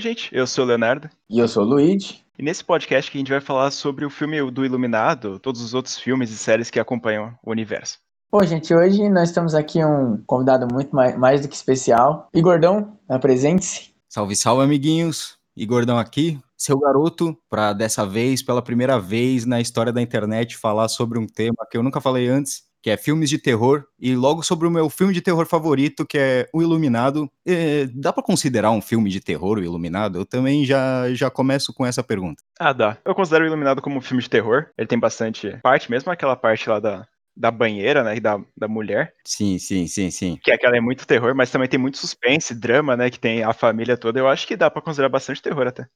Oi, 0.00 0.02
gente, 0.02 0.30
eu 0.34 0.46
sou 0.46 0.64
o 0.64 0.66
Leonardo. 0.66 1.10
E 1.28 1.38
eu 1.38 1.46
sou 1.46 1.62
o 1.62 1.66
Luigi. 1.66 2.24
E 2.38 2.42
nesse 2.42 2.64
podcast 2.64 3.10
que 3.10 3.18
a 3.18 3.20
gente 3.20 3.30
vai 3.30 3.40
falar 3.42 3.70
sobre 3.70 4.06
o 4.06 4.08
filme 4.08 4.50
do 4.50 4.64
Iluminado, 4.64 5.38
todos 5.38 5.60
os 5.60 5.74
outros 5.74 5.98
filmes 5.98 6.30
e 6.30 6.38
séries 6.38 6.70
que 6.70 6.80
acompanham 6.80 7.38
o 7.44 7.50
universo. 7.50 7.98
Bom, 8.32 8.42
gente, 8.42 8.74
hoje 8.74 9.10
nós 9.10 9.28
estamos 9.28 9.54
aqui 9.54 9.84
um 9.84 10.16
convidado 10.26 10.66
muito 10.72 10.96
mais, 10.96 11.18
mais 11.18 11.42
do 11.42 11.48
que 11.48 11.54
especial. 11.54 12.30
Igordão, 12.32 12.98
apresente-se. 13.06 13.92
Salve, 14.08 14.34
salve, 14.34 14.64
amiguinhos. 14.64 15.36
Igordão 15.54 15.98
aqui, 15.98 16.40
seu 16.56 16.78
garoto, 16.78 17.36
para 17.50 17.74
dessa 17.74 18.06
vez, 18.06 18.42
pela 18.42 18.62
primeira 18.62 18.98
vez 18.98 19.44
na 19.44 19.60
história 19.60 19.92
da 19.92 20.00
internet, 20.00 20.56
falar 20.56 20.88
sobre 20.88 21.18
um 21.18 21.26
tema 21.26 21.66
que 21.70 21.76
eu 21.76 21.82
nunca 21.82 22.00
falei 22.00 22.26
antes, 22.26 22.62
que 22.82 22.90
é 22.90 22.96
filmes 22.96 23.28
de 23.28 23.38
terror, 23.38 23.84
e 23.98 24.14
logo 24.14 24.42
sobre 24.42 24.66
o 24.66 24.70
meu 24.70 24.88
filme 24.88 25.12
de 25.12 25.20
terror 25.20 25.46
favorito, 25.46 26.06
que 26.06 26.18
é 26.18 26.48
O 26.52 26.62
Iluminado. 26.62 27.30
É, 27.46 27.86
dá 27.94 28.12
para 28.12 28.22
considerar 28.22 28.70
um 28.70 28.80
filme 28.80 29.10
de 29.10 29.20
terror, 29.20 29.58
O 29.58 29.62
Iluminado? 29.62 30.18
Eu 30.18 30.26
também 30.26 30.64
já, 30.64 31.12
já 31.12 31.30
começo 31.30 31.72
com 31.74 31.84
essa 31.84 32.02
pergunta. 32.02 32.42
Ah, 32.58 32.72
dá. 32.72 32.96
Eu 33.04 33.14
considero 33.14 33.44
O 33.44 33.46
Iluminado 33.46 33.82
como 33.82 33.98
um 33.98 34.00
filme 34.00 34.22
de 34.22 34.30
terror. 34.30 34.66
Ele 34.76 34.88
tem 34.88 34.98
bastante 34.98 35.58
parte, 35.62 35.90
mesmo 35.90 36.10
aquela 36.10 36.36
parte 36.36 36.68
lá 36.68 36.80
da, 36.80 37.06
da 37.36 37.50
banheira, 37.50 38.02
né, 38.02 38.16
e 38.16 38.20
da, 38.20 38.40
da 38.56 38.68
mulher. 38.68 39.14
Sim, 39.24 39.58
sim, 39.58 39.86
sim, 39.86 40.10
sim. 40.10 40.38
Que 40.42 40.52
aquela 40.52 40.76
é 40.76 40.80
muito 40.80 41.06
terror, 41.06 41.34
mas 41.34 41.50
também 41.50 41.68
tem 41.68 41.78
muito 41.80 41.98
suspense, 41.98 42.54
drama, 42.54 42.96
né, 42.96 43.10
que 43.10 43.20
tem 43.20 43.42
a 43.42 43.52
família 43.52 43.96
toda. 43.96 44.18
Eu 44.18 44.28
acho 44.28 44.46
que 44.46 44.56
dá 44.56 44.70
para 44.70 44.82
considerar 44.82 45.08
bastante 45.08 45.42
terror 45.42 45.66
até. 45.66 45.86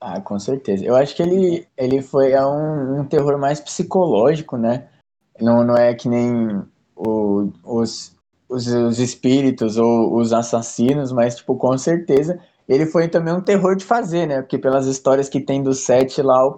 Ah, 0.00 0.20
com 0.20 0.38
certeza. 0.38 0.84
Eu 0.84 0.96
acho 0.96 1.14
que 1.14 1.22
ele, 1.22 1.66
ele 1.76 2.00
foi 2.00 2.34
a 2.34 2.48
um, 2.48 3.00
um 3.00 3.04
terror 3.04 3.38
mais 3.38 3.60
psicológico, 3.60 4.56
né? 4.56 4.88
Não, 5.40 5.64
não 5.64 5.76
é 5.76 5.94
que 5.94 6.08
nem 6.08 6.62
o, 6.96 7.50
os, 7.64 8.16
os, 8.48 8.66
os 8.66 8.98
espíritos 8.98 9.76
ou 9.76 10.16
os 10.16 10.32
assassinos, 10.32 11.12
mas, 11.12 11.36
tipo, 11.36 11.56
com 11.56 11.76
certeza 11.78 12.38
ele 12.70 12.86
foi 12.86 13.08
também 13.08 13.34
um 13.34 13.40
terror 13.40 13.74
de 13.74 13.84
fazer, 13.84 14.26
né? 14.26 14.42
Porque 14.42 14.56
pelas 14.56 14.86
histórias 14.86 15.28
que 15.28 15.40
tem 15.40 15.60
do 15.60 15.74
set 15.74 16.22
lá, 16.22 16.46
o, 16.46 16.56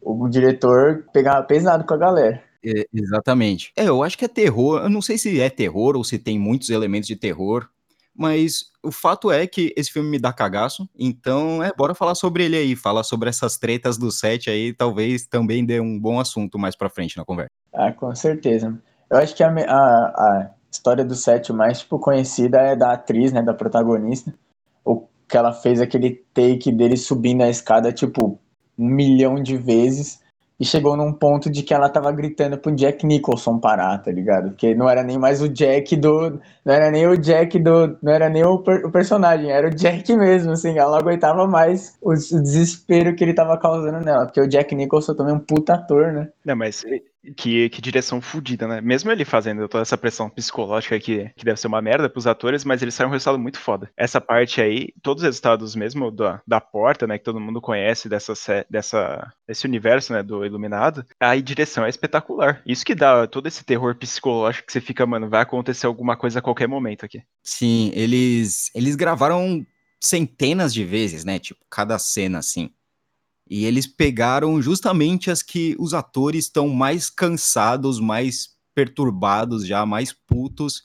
o, 0.00 0.24
o 0.24 0.28
diretor 0.28 1.04
pegava 1.12 1.42
pesado 1.42 1.84
com 1.84 1.94
a 1.94 1.96
galera. 1.96 2.40
É, 2.64 2.86
exatamente. 2.94 3.72
É, 3.76 3.88
eu 3.88 4.04
acho 4.04 4.16
que 4.16 4.24
é 4.24 4.28
terror. 4.28 4.82
Eu 4.82 4.88
não 4.88 5.02
sei 5.02 5.18
se 5.18 5.40
é 5.40 5.50
terror 5.50 5.96
ou 5.96 6.04
se 6.04 6.16
tem 6.16 6.38
muitos 6.38 6.70
elementos 6.70 7.08
de 7.08 7.16
terror, 7.16 7.68
mas 8.14 8.70
o 8.82 8.90
fato 8.90 9.30
é 9.30 9.46
que 9.46 9.72
esse 9.76 9.90
filme 9.90 10.08
me 10.08 10.18
dá 10.18 10.32
cagaço. 10.32 10.88
Então, 10.98 11.62
é, 11.62 11.72
bora 11.72 11.94
falar 11.94 12.14
sobre 12.14 12.44
ele 12.44 12.56
aí. 12.56 12.76
Falar 12.76 13.02
sobre 13.02 13.28
essas 13.28 13.56
tretas 13.56 13.96
do 13.96 14.10
set 14.10 14.50
aí, 14.50 14.72
talvez 14.72 15.26
também 15.26 15.64
dê 15.64 15.80
um 15.80 15.98
bom 15.98 16.20
assunto 16.20 16.58
mais 16.58 16.76
pra 16.76 16.90
frente 16.90 17.16
na 17.16 17.24
conversa. 17.24 17.50
Ah, 17.72 17.92
com 17.92 18.14
certeza. 18.14 18.78
Eu 19.10 19.18
acho 19.18 19.34
que 19.34 19.42
a, 19.42 19.48
a, 19.48 19.74
a 19.74 20.50
história 20.70 21.04
do 21.04 21.14
set 21.14 21.52
mais 21.52 21.80
tipo, 21.80 21.98
conhecida 21.98 22.58
é 22.58 22.76
da 22.76 22.92
atriz, 22.92 23.32
né, 23.32 23.42
da 23.42 23.54
protagonista. 23.54 24.34
O 24.84 25.06
que 25.28 25.36
ela 25.36 25.52
fez 25.52 25.80
aquele 25.80 26.24
take 26.34 26.72
dele 26.72 26.96
subindo 26.96 27.42
a 27.42 27.48
escada, 27.48 27.92
tipo, 27.92 28.38
um 28.78 28.88
milhão 28.88 29.42
de 29.42 29.56
vezes. 29.56 30.21
E 30.60 30.64
chegou 30.64 30.96
num 30.96 31.12
ponto 31.12 31.50
de 31.50 31.62
que 31.62 31.74
ela 31.74 31.88
tava 31.88 32.12
gritando 32.12 32.56
pro 32.56 32.74
Jack 32.74 33.04
Nicholson 33.04 33.58
parar, 33.58 33.98
tá 33.98 34.12
ligado? 34.12 34.50
Porque 34.50 34.74
não 34.74 34.88
era 34.88 35.02
nem 35.02 35.18
mais 35.18 35.42
o 35.42 35.48
Jack 35.48 35.96
do. 35.96 36.40
Não 36.64 36.72
era 36.72 36.90
nem 36.90 37.06
o 37.06 37.16
Jack 37.16 37.58
do. 37.58 37.98
Não 38.00 38.12
era 38.12 38.28
nem 38.28 38.44
o, 38.44 38.58
per, 38.58 38.86
o 38.86 38.90
personagem, 38.90 39.50
era 39.50 39.66
o 39.66 39.74
Jack 39.74 40.14
mesmo, 40.16 40.52
assim. 40.52 40.78
Ela 40.78 40.98
aguentava 40.98 41.46
mais 41.46 41.96
o, 42.00 42.12
o, 42.12 42.14
desespero 42.14 43.14
que 43.16 43.24
ele 43.24 43.34
tava 43.34 43.58
causando 43.58 44.04
nela. 44.04 44.26
Porque 44.26 44.40
o 44.40 44.48
Jack 44.48 44.74
Nicholson 44.74 45.14
também 45.14 45.34
é 45.34 45.36
um 45.36 45.40
puta 45.40 45.74
ator, 45.74 46.12
né? 46.12 46.28
Não, 46.44 46.54
mas 46.54 46.84
que, 47.36 47.68
que 47.68 47.80
direção 47.80 48.20
fodida, 48.20 48.66
né? 48.66 48.80
Mesmo 48.80 49.10
ele 49.10 49.24
fazendo 49.24 49.68
toda 49.68 49.82
essa 49.82 49.96
pressão 49.96 50.28
psicológica 50.28 50.98
que, 50.98 51.30
que 51.36 51.44
deve 51.44 51.60
ser 51.60 51.68
uma 51.68 51.80
merda 51.80 52.08
pros 52.08 52.26
atores, 52.26 52.64
mas 52.64 52.82
ele 52.82 52.90
sai 52.90 53.06
um 53.06 53.10
resultado 53.10 53.38
muito 53.38 53.58
foda. 53.58 53.90
Essa 53.96 54.20
parte 54.20 54.60
aí, 54.60 54.92
todos 55.02 55.22
os 55.22 55.26
resultados 55.26 55.76
mesmo 55.76 56.10
da, 56.10 56.40
da 56.46 56.60
porta, 56.60 57.06
né? 57.06 57.18
Que 57.18 57.24
todo 57.24 57.40
mundo 57.40 57.60
conhece 57.60 58.08
dessa, 58.08 58.34
dessa, 58.68 59.32
desse 59.46 59.66
universo, 59.66 60.12
né? 60.12 60.22
Do 60.22 60.44
Iluminado, 60.44 61.04
a 61.20 61.36
direção 61.36 61.84
é 61.84 61.88
espetacular. 61.88 62.62
Isso 62.66 62.84
que 62.84 62.94
dá 62.94 63.26
todo 63.26 63.46
esse 63.46 63.64
terror 63.64 63.94
psicológico 63.94 64.66
que 64.66 64.72
você 64.72 64.80
fica, 64.80 65.06
mano, 65.06 65.28
vai 65.28 65.42
acontecer 65.42 65.86
alguma 65.86 66.16
coisa 66.16 66.38
a 66.40 66.42
qualquer 66.42 66.66
momento 66.66 67.04
aqui. 67.04 67.22
Sim, 67.42 67.92
eles, 67.94 68.70
eles 68.74 68.96
gravaram 68.96 69.64
centenas 70.00 70.74
de 70.74 70.84
vezes, 70.84 71.24
né? 71.24 71.38
Tipo, 71.38 71.64
cada 71.70 71.98
cena 71.98 72.38
assim. 72.38 72.70
E 73.54 73.66
eles 73.66 73.86
pegaram 73.86 74.62
justamente 74.62 75.30
as 75.30 75.42
que 75.42 75.76
os 75.78 75.92
atores 75.92 76.46
estão 76.46 76.70
mais 76.70 77.10
cansados, 77.10 78.00
mais 78.00 78.56
perturbados 78.74 79.66
já, 79.66 79.84
mais 79.84 80.10
putos. 80.10 80.84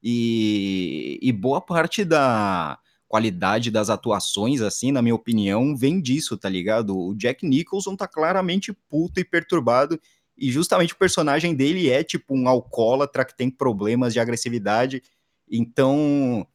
E, 0.00 1.18
e 1.20 1.32
boa 1.32 1.60
parte 1.60 2.04
da 2.04 2.78
qualidade 3.08 3.68
das 3.68 3.90
atuações, 3.90 4.60
assim, 4.60 4.92
na 4.92 5.02
minha 5.02 5.16
opinião, 5.16 5.76
vem 5.76 6.00
disso, 6.00 6.36
tá 6.36 6.48
ligado? 6.48 6.96
O 6.96 7.16
Jack 7.16 7.44
Nicholson 7.44 7.96
tá 7.96 8.06
claramente 8.06 8.72
puto 8.88 9.18
e 9.18 9.24
perturbado. 9.24 10.00
E 10.38 10.52
justamente 10.52 10.92
o 10.92 10.98
personagem 10.98 11.52
dele 11.52 11.90
é 11.90 12.04
tipo 12.04 12.32
um 12.32 12.48
alcoólatra 12.48 13.24
que 13.24 13.36
tem 13.36 13.50
problemas 13.50 14.12
de 14.12 14.20
agressividade. 14.20 15.02
Então, 15.50 16.46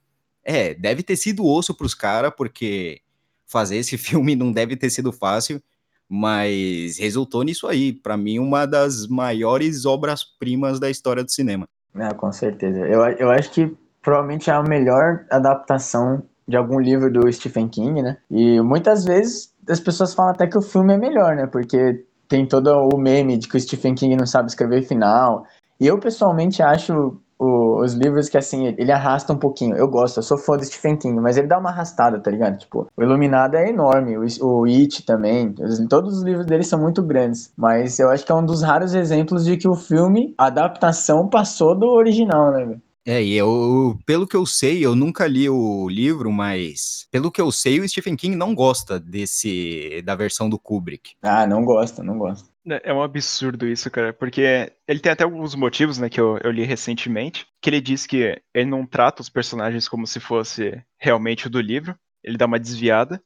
é, 0.42 0.74
deve 0.74 1.04
ter 1.04 1.18
sido 1.18 1.46
osso 1.46 1.76
pros 1.76 1.94
caras, 1.94 2.32
porque 2.38 3.02
fazer 3.50 3.78
esse 3.78 3.98
filme 4.00 4.36
não 4.36 4.52
deve 4.52 4.78
ter 4.78 4.90
sido 4.90 5.12
fácil, 5.12 5.62
mas 6.08 6.98
resultou 6.98 7.44
nisso 7.44 7.68
aí. 7.68 7.92
Para 7.92 8.16
mim, 8.16 8.40
uma 8.40 8.66
das 8.66 9.08
maiores 9.08 9.86
obras-primas 9.86 10.80
da 10.80 10.90
história 10.90 11.24
do 11.24 11.32
cinema. 11.32 11.68
É, 11.96 12.14
com 12.14 12.32
certeza. 12.32 12.80
Eu, 12.80 13.02
eu 13.18 13.30
acho 13.32 13.52
que 13.52 13.76
provavelmente 14.02 14.50
é 14.50 14.54
a 14.54 14.64
melhor 14.64 15.26
adaptação 15.30 16.24
de 16.48 16.58
algum 16.58 16.80
livro 16.80 17.12
do 17.12 17.32
Stephen 17.32 17.68
King, 17.68 18.02
né? 18.02 18.18
E 18.30 18.60
muitas 18.62 19.06
vezes 19.06 19.54
as 19.68 19.80
pessoas 19.80 20.14
falam 20.14 20.32
até 20.32 20.48
que 20.48 20.58
o 20.58 20.62
filme 20.62 20.94
é 20.94 20.98
melhor, 20.98 21.36
né? 21.36 21.46
Porque 21.46 22.06
tem 22.28 22.48
todo 22.48 22.72
o 22.72 22.98
meme 22.98 23.38
de 23.38 23.48
que 23.48 23.58
o 23.58 23.60
Stephen 23.60 23.94
King 23.94 24.16
não 24.16 24.26
sabe 24.26 24.50
escrever 24.50 24.84
final. 24.84 25.46
E 25.80 25.86
eu 25.86 26.00
pessoalmente 26.00 26.62
acho 26.62 27.20
o, 27.40 27.82
os 27.82 27.94
livros 27.94 28.28
que, 28.30 28.38
assim, 28.38 28.68
ele 28.78 28.92
arrasta 28.92 29.34
um 29.34 29.38
pouquinho. 29.38 29.76
Eu 29.76 29.88
gosto, 29.88 30.18
eu 30.18 30.24
sou 30.24 30.38
fã 30.38 30.58
do 30.58 30.66
Stephen 30.66 30.98
King, 30.98 31.20
mas 31.20 31.38
ele 31.38 31.48
dá 31.48 31.58
uma 31.58 31.70
arrastada, 31.70 32.20
tá 32.20 32.30
ligado? 32.30 32.58
Tipo, 32.58 32.88
o 32.96 33.02
Iluminado 33.02 33.56
é 33.56 33.70
enorme, 33.70 34.18
o, 34.18 34.26
o 34.42 34.66
It 34.66 35.06
também, 35.06 35.56
todos 35.90 36.18
os 36.18 36.24
livros 36.24 36.46
dele 36.46 36.64
são 36.64 36.80
muito 36.80 37.02
grandes, 37.02 37.52
mas 37.58 37.98
eu 38.00 38.10
acho 38.10 38.26
que 38.26 38.32
é 38.32 38.36
um 38.36 38.46
dos 38.46 38.62
raros 38.62 38.94
exemplos 38.94 39.46
de 39.46 39.58
que 39.58 39.68
o 39.68 39.76
filme, 39.76 40.34
a 40.38 40.48
adaptação 40.48 41.28
passou 41.28 41.78
do 41.78 41.88
original, 41.88 42.52
né, 42.52 42.66
velho? 42.66 42.82
É, 43.06 43.24
e 43.24 43.34
eu, 43.34 43.98
pelo 44.06 44.28
que 44.28 44.36
eu 44.36 44.46
sei, 44.46 44.86
eu 44.86 44.94
nunca 44.94 45.26
li 45.26 45.50
o 45.50 45.90
livro, 45.90 46.32
mas 46.32 47.08
pelo 47.12 47.32
que 47.32 47.42
eu 47.42 47.52
sei, 47.52 47.80
o 47.80 47.88
Stephen 47.88 48.16
King 48.16 48.36
não 48.36 48.54
gosta 48.54 49.00
desse 49.00 50.02
da 50.04 50.16
versão 50.16 50.50
do 50.50 50.60
Kubrick. 50.60 51.14
Ah, 51.24 51.48
não 51.48 51.64
gosta, 51.64 52.04
não 52.04 52.18
gosta. 52.18 52.49
É, 52.70 52.90
é 52.90 52.94
um 52.94 53.02
absurdo 53.02 53.68
isso, 53.68 53.90
cara, 53.90 54.14
porque 54.14 54.72
ele 54.88 55.00
tem 55.00 55.12
até 55.12 55.24
alguns 55.24 55.56
motivos, 55.56 55.98
né, 55.98 56.10
que 56.10 56.20
eu, 56.20 56.38
eu 56.44 56.52
li 56.52 56.64
recentemente, 56.64 57.48
que 57.62 57.70
ele 57.70 57.82
diz 57.82 58.06
que 58.06 58.42
ele 58.54 58.70
não 58.70 58.86
trata 58.86 59.22
os 59.22 59.30
personagens 59.30 59.88
como 59.88 60.06
se 60.06 60.20
fosse 60.20 60.84
realmente 60.98 61.48
o 61.48 61.50
do 61.50 61.60
livro, 61.60 61.98
ele 62.24 62.38
dá 62.38 62.46
uma 62.46 62.60
desviada, 62.60 63.22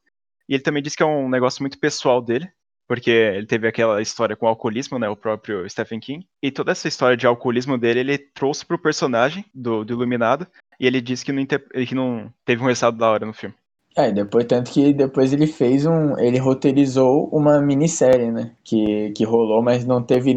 e 0.47 0.53
ele 0.55 0.63
também 0.63 0.83
diz 0.83 0.95
que 0.95 1.03
é 1.03 1.05
um 1.05 1.29
negócio 1.29 1.61
muito 1.61 1.79
pessoal 1.79 2.21
dele, 2.21 2.49
porque 2.87 3.09
ele 3.09 3.45
teve 3.45 3.67
aquela 3.67 4.01
história 4.01 4.35
com 4.35 4.45
o 4.45 4.49
alcoolismo, 4.49 4.99
né, 4.99 5.07
o 5.09 5.15
próprio 5.15 5.67
Stephen 5.69 5.99
King, 5.99 6.27
e 6.41 6.51
toda 6.51 6.71
essa 6.71 6.87
história 6.87 7.17
de 7.17 7.25
alcoolismo 7.25 7.77
dele, 7.77 8.01
ele 8.01 8.17
trouxe 8.17 8.65
pro 8.65 8.77
personagem 8.77 9.45
do, 9.53 9.83
do 9.83 9.93
Iluminado, 9.93 10.47
e 10.79 10.87
ele 10.87 11.01
disse 11.01 11.23
que 11.23 11.31
não, 11.31 11.45
que 11.45 11.95
não 11.95 12.33
teve 12.45 12.61
um 12.61 12.67
resultado 12.67 12.97
da 12.97 13.09
hora 13.09 13.25
no 13.25 13.33
filme. 13.33 13.55
É, 13.95 14.11
depois, 14.11 14.45
tanto 14.45 14.71
que 14.71 14.93
depois 14.93 15.31
ele 15.33 15.45
fez 15.47 15.85
um. 15.85 16.17
Ele 16.17 16.39
roteirizou 16.39 17.29
uma 17.31 17.61
minissérie, 17.61 18.31
né? 18.31 18.51
Que, 18.63 19.11
que 19.11 19.23
rolou, 19.23 19.61
mas 19.61 19.85
não 19.85 20.01
teve 20.01 20.35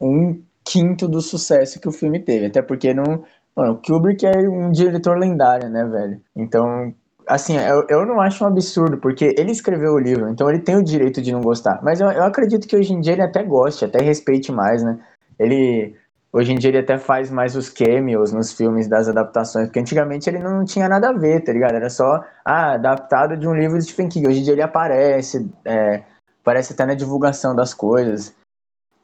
um 0.00 0.42
quinto 0.64 1.08
do 1.08 1.20
sucesso 1.20 1.80
que 1.80 1.88
o 1.88 1.92
filme 1.92 2.20
teve. 2.20 2.46
Até 2.46 2.60
porque 2.62 2.92
não. 2.92 3.24
Mano, 3.56 3.72
o 3.74 3.76
Kubrick 3.78 4.24
é 4.26 4.38
um 4.48 4.70
diretor 4.70 5.18
lendário, 5.18 5.68
né, 5.68 5.84
velho? 5.84 6.20
Então, 6.36 6.94
assim, 7.26 7.56
eu, 7.56 7.86
eu 7.88 8.06
não 8.06 8.20
acho 8.20 8.44
um 8.44 8.46
absurdo, 8.46 8.98
porque 8.98 9.34
ele 9.38 9.50
escreveu 9.52 9.92
o 9.94 9.98
livro, 9.98 10.28
então 10.28 10.48
ele 10.48 10.60
tem 10.60 10.76
o 10.76 10.84
direito 10.84 11.20
de 11.22 11.32
não 11.32 11.40
gostar. 11.40 11.80
Mas 11.82 12.00
eu, 12.00 12.08
eu 12.10 12.24
acredito 12.24 12.66
que 12.66 12.76
hoje 12.76 12.92
em 12.92 13.00
dia 13.00 13.14
ele 13.14 13.22
até 13.22 13.42
goste, 13.42 13.84
até 13.84 14.00
respeite 14.00 14.52
mais, 14.52 14.82
né? 14.82 14.98
Ele 15.38 15.96
Hoje 16.32 16.52
em 16.52 16.58
dia 16.58 16.70
ele 16.70 16.78
até 16.78 16.96
faz 16.96 17.28
mais 17.28 17.56
os 17.56 17.68
cameos 17.68 18.32
nos 18.32 18.52
filmes 18.52 18.86
das 18.86 19.08
adaptações, 19.08 19.66
porque 19.66 19.80
antigamente 19.80 20.30
ele 20.30 20.38
não 20.38 20.64
tinha 20.64 20.88
nada 20.88 21.08
a 21.08 21.12
ver, 21.12 21.42
tá 21.42 21.52
ligado? 21.52 21.74
Era 21.74 21.90
só, 21.90 22.24
ah, 22.44 22.74
adaptado 22.74 23.36
de 23.36 23.48
um 23.48 23.54
livro 23.54 23.76
de 23.76 23.84
Stephen 23.84 24.08
King. 24.08 24.28
Hoje 24.28 24.40
em 24.40 24.42
dia 24.44 24.52
ele 24.52 24.62
aparece, 24.62 25.50
é, 25.64 26.04
aparece 26.40 26.72
até 26.72 26.86
na 26.86 26.94
divulgação 26.94 27.54
das 27.54 27.74
coisas. 27.74 28.32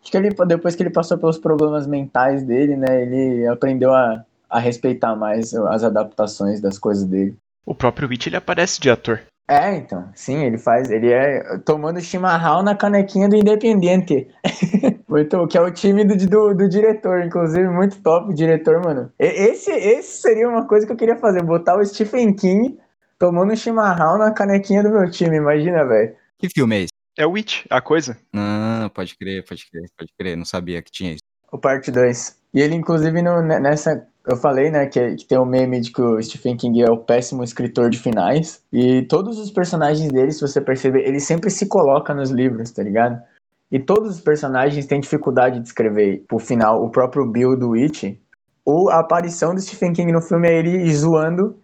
Acho 0.01 0.13
que 0.13 0.17
ele, 0.17 0.31
depois 0.47 0.77
que 0.77 0.85
ele 0.85 0.91
passou 0.91 1.19
pelos 1.19 1.37
problemas 1.37 1.85
mentais 1.85 2.45
dele, 2.45 2.77
né, 2.77 3.03
ele 3.03 3.45
aprendeu 3.49 3.93
a, 3.93 4.25
a 4.49 4.61
respeitar 4.61 5.17
mais 5.17 5.53
as 5.53 5.83
adaptações 5.83 6.61
das 6.61 6.79
coisas 6.79 7.05
dele. 7.05 7.37
O 7.67 7.75
próprio 7.75 8.09
Witch, 8.09 8.29
ele 8.29 8.37
aparece 8.37 8.81
de 8.81 8.89
ator. 8.89 9.21
É, 9.49 9.77
então, 9.77 10.11
sim, 10.13 10.43
ele 10.43 10.59
faz, 10.59 10.91
ele 10.91 11.13
é 11.13 11.59
tomando 11.59 12.01
chimarrão 12.01 12.63
na 12.63 12.75
canequinha 12.75 13.29
do 13.29 13.37
Independiente. 13.37 14.29
muito, 15.09 15.47
que 15.47 15.57
é 15.57 15.61
o 15.61 15.71
time 15.71 16.05
do, 16.05 16.17
do, 16.17 16.55
do, 16.55 16.69
diretor, 16.69 17.23
inclusive, 17.23 17.69
muito 17.69 18.01
top 18.03 18.31
o 18.31 18.35
diretor, 18.35 18.83
mano. 18.85 19.13
Esse, 19.19 19.71
esse 19.71 20.21
seria 20.21 20.49
uma 20.49 20.67
coisa 20.67 20.85
que 20.85 20.93
eu 20.93 20.97
queria 20.97 21.17
fazer, 21.17 21.43
botar 21.43 21.77
o 21.79 21.85
Stephen 21.85 22.35
King 22.35 22.77
tomando 23.19 23.57
chimarrão 23.57 24.19
na 24.19 24.33
canequinha 24.33 24.83
do 24.83 24.91
meu 24.91 25.11
time, 25.11 25.37
imagina, 25.37 25.85
velho. 25.85 26.15
Que 26.39 26.49
filme 26.49 26.77
é 26.77 26.81
esse? 26.83 26.93
É 27.17 27.27
o 27.27 27.31
Witch, 27.31 27.65
a 27.71 27.81
coisa. 27.81 28.19
Ah, 28.35 28.91
pode 28.95 29.17
crer, 29.17 29.43
pode 29.45 29.65
crer, 29.71 29.89
pode 29.97 30.13
crer. 30.19 30.37
Não 30.37 30.45
sabia 30.45 30.83
que 30.83 30.91
tinha 30.91 31.13
isso. 31.13 31.23
O 31.51 31.57
parte 31.57 31.91
2. 31.91 32.37
E 32.53 32.61
ele, 32.61 32.75
inclusive, 32.75 33.23
no, 33.23 33.41
nessa. 33.41 34.07
Eu 34.27 34.37
falei, 34.37 34.71
né, 34.73 34.87
que, 34.87 35.15
que 35.15 35.25
tem 35.25 35.39
o 35.39 35.43
um 35.43 35.47
meme 35.47 35.81
de 35.81 35.93
que 35.93 36.03
o 36.03 36.21
Stephen 36.21 36.57
King 36.57 36.83
é 36.83 36.91
o 36.91 36.99
péssimo 36.99 37.45
escritor 37.45 37.89
de 37.89 37.99
finais. 37.99 38.61
E 38.73 39.03
todos 39.03 39.39
os 39.39 39.53
personagens 39.53 40.11
dele, 40.11 40.33
se 40.33 40.41
você 40.41 40.61
perceber, 40.61 41.07
ele 41.07 41.21
sempre 41.21 41.49
se 41.49 41.67
coloca 41.67 42.13
nos 42.13 42.31
livros, 42.31 42.73
tá 42.73 42.83
ligado? 42.83 43.23
E 43.71 43.79
todos 43.79 44.17
os 44.17 44.21
personagens 44.21 44.85
têm 44.87 45.01
dificuldade 45.01 45.61
de 45.61 45.69
escrever 45.69 46.25
pro 46.27 46.41
final. 46.41 46.85
O 46.85 46.91
próprio 46.91 47.25
Bill 47.25 47.57
do 47.57 47.71
Witch, 47.71 48.17
ou 48.65 48.91
a 48.91 48.99
aparição 48.99 49.55
do 49.55 49.61
Stephen 49.61 49.93
King 49.93 50.11
no 50.11 50.21
filme 50.21 50.49
é 50.49 50.59
ele 50.59 50.93
zoando 50.93 51.57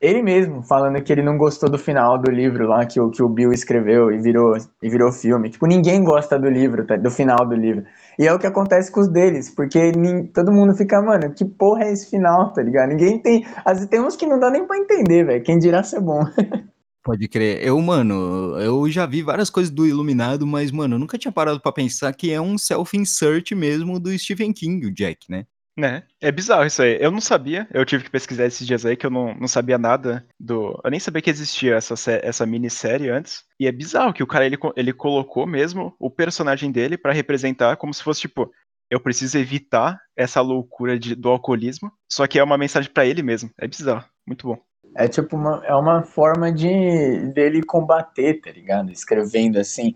ele 0.00 0.22
mesmo, 0.22 0.62
falando 0.62 1.00
que 1.02 1.12
ele 1.12 1.22
não 1.22 1.36
gostou 1.36 1.68
do 1.68 1.76
final 1.76 2.16
do 2.16 2.30
livro 2.30 2.66
lá 2.66 2.86
que 2.86 2.98
o, 2.98 3.10
que 3.10 3.22
o 3.22 3.28
Bill 3.28 3.52
escreveu 3.52 4.10
e 4.10 4.18
virou, 4.18 4.56
e 4.82 4.88
virou 4.88 5.12
filme. 5.12 5.50
Tipo, 5.50 5.66
ninguém 5.66 6.02
gosta 6.02 6.38
do 6.38 6.48
livro, 6.48 6.86
tá? 6.86 6.96
do 6.96 7.10
final 7.10 7.46
do 7.46 7.54
livro. 7.54 7.84
E 8.20 8.26
é 8.26 8.34
o 8.34 8.38
que 8.38 8.46
acontece 8.46 8.92
com 8.92 9.00
os 9.00 9.08
deles, 9.08 9.48
porque 9.48 9.92
nem, 9.92 10.26
todo 10.26 10.52
mundo 10.52 10.74
fica, 10.74 11.00
mano, 11.00 11.32
que 11.32 11.42
porra 11.42 11.84
é 11.84 11.92
esse 11.94 12.10
final, 12.10 12.52
tá 12.52 12.62
ligado? 12.62 12.90
Ninguém 12.90 13.18
tem. 13.18 13.46
Vezes 13.66 13.88
tem 13.88 13.98
uns 13.98 14.14
que 14.14 14.26
não 14.26 14.38
dá 14.38 14.50
nem 14.50 14.66
pra 14.66 14.76
entender, 14.76 15.24
velho. 15.24 15.42
Quem 15.42 15.58
dirá 15.58 15.82
ser 15.82 16.02
bom. 16.02 16.20
Pode 17.02 17.26
crer. 17.28 17.66
Eu, 17.66 17.80
mano, 17.80 18.58
eu 18.60 18.90
já 18.90 19.06
vi 19.06 19.22
várias 19.22 19.48
coisas 19.48 19.72
do 19.72 19.86
Iluminado, 19.86 20.46
mas, 20.46 20.70
mano, 20.70 20.96
eu 20.96 20.98
nunca 20.98 21.16
tinha 21.16 21.32
parado 21.32 21.62
para 21.62 21.72
pensar 21.72 22.12
que 22.12 22.30
é 22.30 22.38
um 22.38 22.58
self-insert 22.58 23.52
mesmo 23.52 23.98
do 23.98 24.16
Stephen 24.18 24.52
King, 24.52 24.86
o 24.86 24.92
Jack, 24.92 25.30
né? 25.30 25.46
Né? 25.76 26.02
É 26.20 26.30
bizarro 26.30 26.66
isso 26.66 26.82
aí. 26.82 26.98
Eu 27.00 27.10
não 27.10 27.20
sabia, 27.20 27.66
eu 27.72 27.84
tive 27.84 28.04
que 28.04 28.10
pesquisar 28.10 28.44
esses 28.44 28.66
dias 28.66 28.84
aí 28.84 28.96
que 28.96 29.06
eu 29.06 29.10
não, 29.10 29.34
não 29.34 29.48
sabia 29.48 29.78
nada 29.78 30.26
do. 30.38 30.78
Eu 30.84 30.90
nem 30.90 31.00
sabia 31.00 31.22
que 31.22 31.30
existia 31.30 31.76
essa, 31.76 31.94
essa 32.22 32.44
minissérie 32.44 33.08
antes. 33.08 33.44
E 33.58 33.66
é 33.66 33.72
bizarro 33.72 34.12
que 34.12 34.22
o 34.22 34.26
cara 34.26 34.44
ele, 34.44 34.58
ele 34.76 34.92
colocou 34.92 35.46
mesmo 35.46 35.94
o 35.98 36.10
personagem 36.10 36.70
dele 36.70 36.98
para 36.98 37.12
representar 37.12 37.76
como 37.76 37.94
se 37.94 38.02
fosse 38.02 38.22
tipo. 38.22 38.50
Eu 38.90 38.98
preciso 39.00 39.38
evitar 39.38 40.00
essa 40.16 40.40
loucura 40.40 40.98
de, 40.98 41.14
do 41.14 41.28
alcoolismo. 41.28 41.92
Só 42.10 42.26
que 42.26 42.40
é 42.40 42.42
uma 42.42 42.58
mensagem 42.58 42.90
para 42.90 43.06
ele 43.06 43.22
mesmo. 43.22 43.48
É 43.56 43.68
bizarro. 43.68 44.04
Muito 44.26 44.48
bom. 44.48 44.58
É 44.96 45.06
tipo 45.06 45.36
uma, 45.36 45.64
é 45.64 45.74
uma 45.74 46.02
forma 46.02 46.52
de 46.52 47.26
dele 47.32 47.62
combater, 47.62 48.40
tá 48.40 48.50
ligado? 48.50 48.90
Escrevendo 48.90 49.58
assim. 49.58 49.94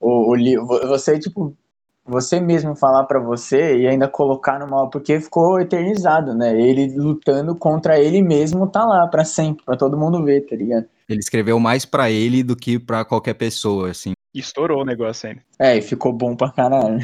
O, 0.00 0.34
o, 0.34 0.88
você, 0.88 1.18
tipo, 1.18 1.56
você 2.06 2.40
mesmo 2.40 2.76
falar 2.76 3.04
para 3.04 3.18
você 3.18 3.78
e 3.78 3.86
ainda 3.86 4.08
colocar 4.08 4.58
no 4.58 4.68
mal, 4.68 4.88
porque 4.88 5.20
ficou 5.20 5.60
eternizado, 5.60 6.34
né? 6.34 6.58
Ele 6.58 6.96
lutando 6.96 7.54
contra 7.56 7.98
ele 7.98 8.22
mesmo 8.22 8.66
tá 8.68 8.84
lá 8.84 9.06
para 9.06 9.24
sempre, 9.24 9.64
para 9.64 9.76
todo 9.76 9.98
mundo 9.98 10.24
ver, 10.24 10.42
tá 10.42 10.54
ligado? 10.54 10.86
Ele 11.08 11.20
escreveu 11.20 11.58
mais 11.58 11.84
para 11.84 12.10
ele 12.10 12.42
do 12.42 12.56
que 12.56 12.78
para 12.78 13.04
qualquer 13.04 13.34
pessoa, 13.34 13.90
assim. 13.90 14.12
Estourou 14.34 14.82
o 14.82 14.84
negócio 14.84 15.28
ainda. 15.28 15.42
É, 15.58 15.76
e 15.76 15.82
ficou 15.82 16.12
bom 16.12 16.36
pra 16.36 16.50
caralho. 16.50 16.98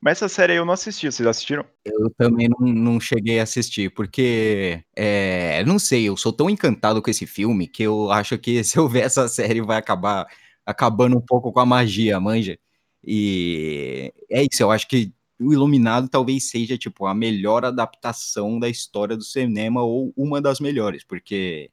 Mas 0.00 0.18
essa 0.18 0.28
série 0.28 0.54
eu 0.54 0.64
não 0.64 0.74
assisti, 0.74 1.10
vocês 1.10 1.26
assistiram? 1.26 1.64
Eu 1.84 2.10
também 2.16 2.48
não, 2.48 2.68
não 2.68 3.00
cheguei 3.00 3.40
a 3.40 3.42
assistir, 3.42 3.90
porque, 3.90 4.80
é, 4.94 5.64
não 5.64 5.78
sei, 5.78 6.08
eu 6.08 6.16
sou 6.16 6.32
tão 6.32 6.48
encantado 6.48 7.02
com 7.02 7.10
esse 7.10 7.26
filme 7.26 7.66
que 7.66 7.82
eu 7.82 8.10
acho 8.12 8.38
que 8.38 8.62
se 8.64 8.78
eu 8.78 8.88
ver 8.88 9.00
essa 9.00 9.26
série 9.26 9.60
vai 9.60 9.78
acabar 9.78 10.26
acabando 10.64 11.16
um 11.16 11.20
pouco 11.20 11.52
com 11.52 11.60
a 11.60 11.66
magia, 11.66 12.20
manja? 12.20 12.58
E 13.06 14.12
é 14.28 14.42
isso, 14.42 14.62
eu 14.62 14.70
acho 14.70 14.88
que 14.88 15.12
o 15.38 15.52
Iluminado 15.52 16.08
talvez 16.08 16.50
seja 16.50 16.76
tipo 16.76 17.06
a 17.06 17.14
melhor 17.14 17.64
adaptação 17.64 18.58
da 18.58 18.68
história 18.68 19.16
do 19.16 19.22
cinema 19.22 19.82
ou 19.82 20.12
uma 20.16 20.40
das 20.40 20.58
melhores, 20.60 21.04
porque 21.04 21.70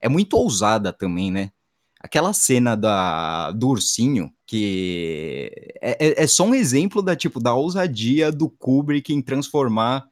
é 0.00 0.08
muito 0.08 0.34
ousada 0.36 0.92
também, 0.92 1.30
né? 1.30 1.52
Aquela 2.00 2.32
cena 2.32 2.74
da, 2.74 3.52
do 3.52 3.68
ursinho, 3.68 4.32
que 4.44 5.52
é, 5.80 6.06
é, 6.06 6.22
é 6.24 6.26
só 6.26 6.44
um 6.44 6.54
exemplo 6.54 7.00
da 7.00 7.14
tipo 7.14 7.38
da 7.38 7.54
ousadia 7.54 8.32
do 8.32 8.50
Kubrick 8.50 9.12
em 9.12 9.22
transformar 9.22 10.08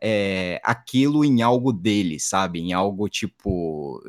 é, 0.00 0.60
aquilo 0.62 1.24
em 1.24 1.42
algo 1.42 1.72
dele, 1.72 2.20
sabe? 2.20 2.60
Em 2.60 2.72
algo 2.72 3.08
tipo 3.08 4.00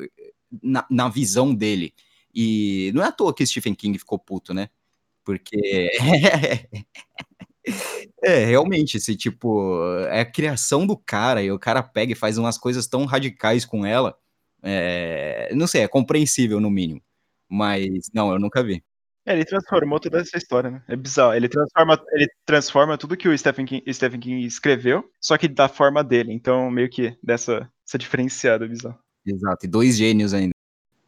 na, 0.62 0.86
na 0.88 1.08
visão 1.08 1.52
dele. 1.52 1.92
E 2.32 2.92
não 2.94 3.02
é 3.02 3.06
à 3.06 3.12
toa 3.12 3.34
que 3.34 3.46
Stephen 3.46 3.74
King 3.74 3.98
ficou 3.98 4.18
puto, 4.18 4.54
né? 4.54 4.68
Porque. 5.24 5.90
é, 8.22 8.44
realmente, 8.44 9.00
se 9.00 9.16
tipo, 9.16 9.82
é 10.10 10.20
a 10.20 10.30
criação 10.30 10.86
do 10.86 10.96
cara 10.96 11.42
e 11.42 11.50
o 11.50 11.58
cara 11.58 11.82
pega 11.82 12.12
e 12.12 12.16
faz 12.16 12.38
umas 12.38 12.58
coisas 12.58 12.86
tão 12.86 13.04
radicais 13.04 13.64
com 13.64 13.86
ela. 13.86 14.16
É, 14.62 15.52
não 15.54 15.66
sei, 15.66 15.82
é 15.82 15.88
compreensível 15.88 16.60
no 16.60 16.70
mínimo. 16.70 17.02
Mas 17.48 18.10
não, 18.12 18.32
eu 18.32 18.38
nunca 18.38 18.62
vi. 18.62 18.82
É, 19.26 19.32
ele 19.32 19.44
transformou 19.44 19.98
toda 19.98 20.20
essa 20.20 20.36
história, 20.36 20.70
né? 20.70 20.82
É 20.86 20.94
bizarro. 20.94 21.34
Ele 21.34 21.48
transforma, 21.48 21.98
ele 22.12 22.28
transforma 22.44 22.98
tudo 22.98 23.16
que 23.16 23.28
o 23.28 23.36
Stephen 23.36 23.64
King, 23.64 23.92
Stephen 23.92 24.20
King 24.20 24.44
escreveu, 24.44 25.10
só 25.20 25.38
que 25.38 25.48
da 25.48 25.68
forma 25.68 26.04
dele. 26.04 26.32
Então, 26.32 26.70
meio 26.70 26.90
que 26.90 27.16
dessa 27.22 27.70
essa 27.86 27.98
diferenciada, 27.98 28.64
é 28.64 28.68
bizarro. 28.68 28.98
Exato, 29.26 29.64
e 29.64 29.68
dois 29.68 29.96
gênios 29.96 30.34
ainda. 30.34 30.52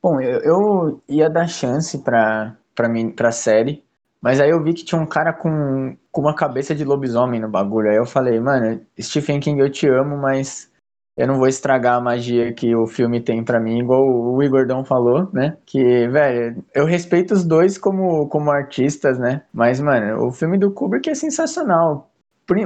Bom, 0.03 0.21
eu, 0.21 0.41
eu 0.41 1.03
ia 1.09 1.29
dar 1.29 1.49
chance 1.49 1.99
pra, 1.99 2.57
pra, 2.75 2.89
mim, 2.89 3.11
pra 3.11 3.33
série, 3.33 3.85
mas 4.21 4.41
aí 4.41 4.51
eu 4.51 4.63
vi 4.63 4.75
que 4.75 4.85
tinha 4.85 5.01
um 5.01 5.07
cara 5.07 5.33
com, 5.33 5.97
com 6.11 6.21
uma 6.21 6.35
cabeça 6.35 6.75
de 6.75 6.85
lobisomem 6.85 7.41
no 7.41 7.49
bagulho. 7.49 7.91
Aí 7.91 7.97
eu 7.97 8.07
falei, 8.07 8.41
mano, 8.41 8.81
Stephen 9.01 9.41
King, 9.41 9.61
eu 9.61 9.71
te 9.71 9.89
amo, 9.89 10.17
mas 10.17 10.71
eu 11.17 11.27
não 11.27 11.39
vou 11.39 11.49
estragar 11.49 11.97
a 11.97 12.01
magia 12.01 12.53
que 12.53 12.75
o 12.77 12.87
filme 12.87 13.21
tem 13.23 13.43
para 13.43 13.59
mim, 13.59 13.79
igual 13.79 14.05
o 14.05 14.43
Igordão 14.43 14.85
falou, 14.85 15.31
né? 15.33 15.57
Que, 15.65 16.07
velho, 16.09 16.63
eu 16.75 16.85
respeito 16.85 17.33
os 17.33 17.45
dois 17.45 17.79
como, 17.79 18.29
como 18.29 18.51
artistas, 18.51 19.19
né? 19.19 19.43
Mas, 19.53 19.81
mano, 19.81 20.27
o 20.27 20.31
filme 20.31 20.59
do 20.59 20.71
Kubrick 20.71 21.09
é 21.09 21.15
sensacional. 21.15 22.11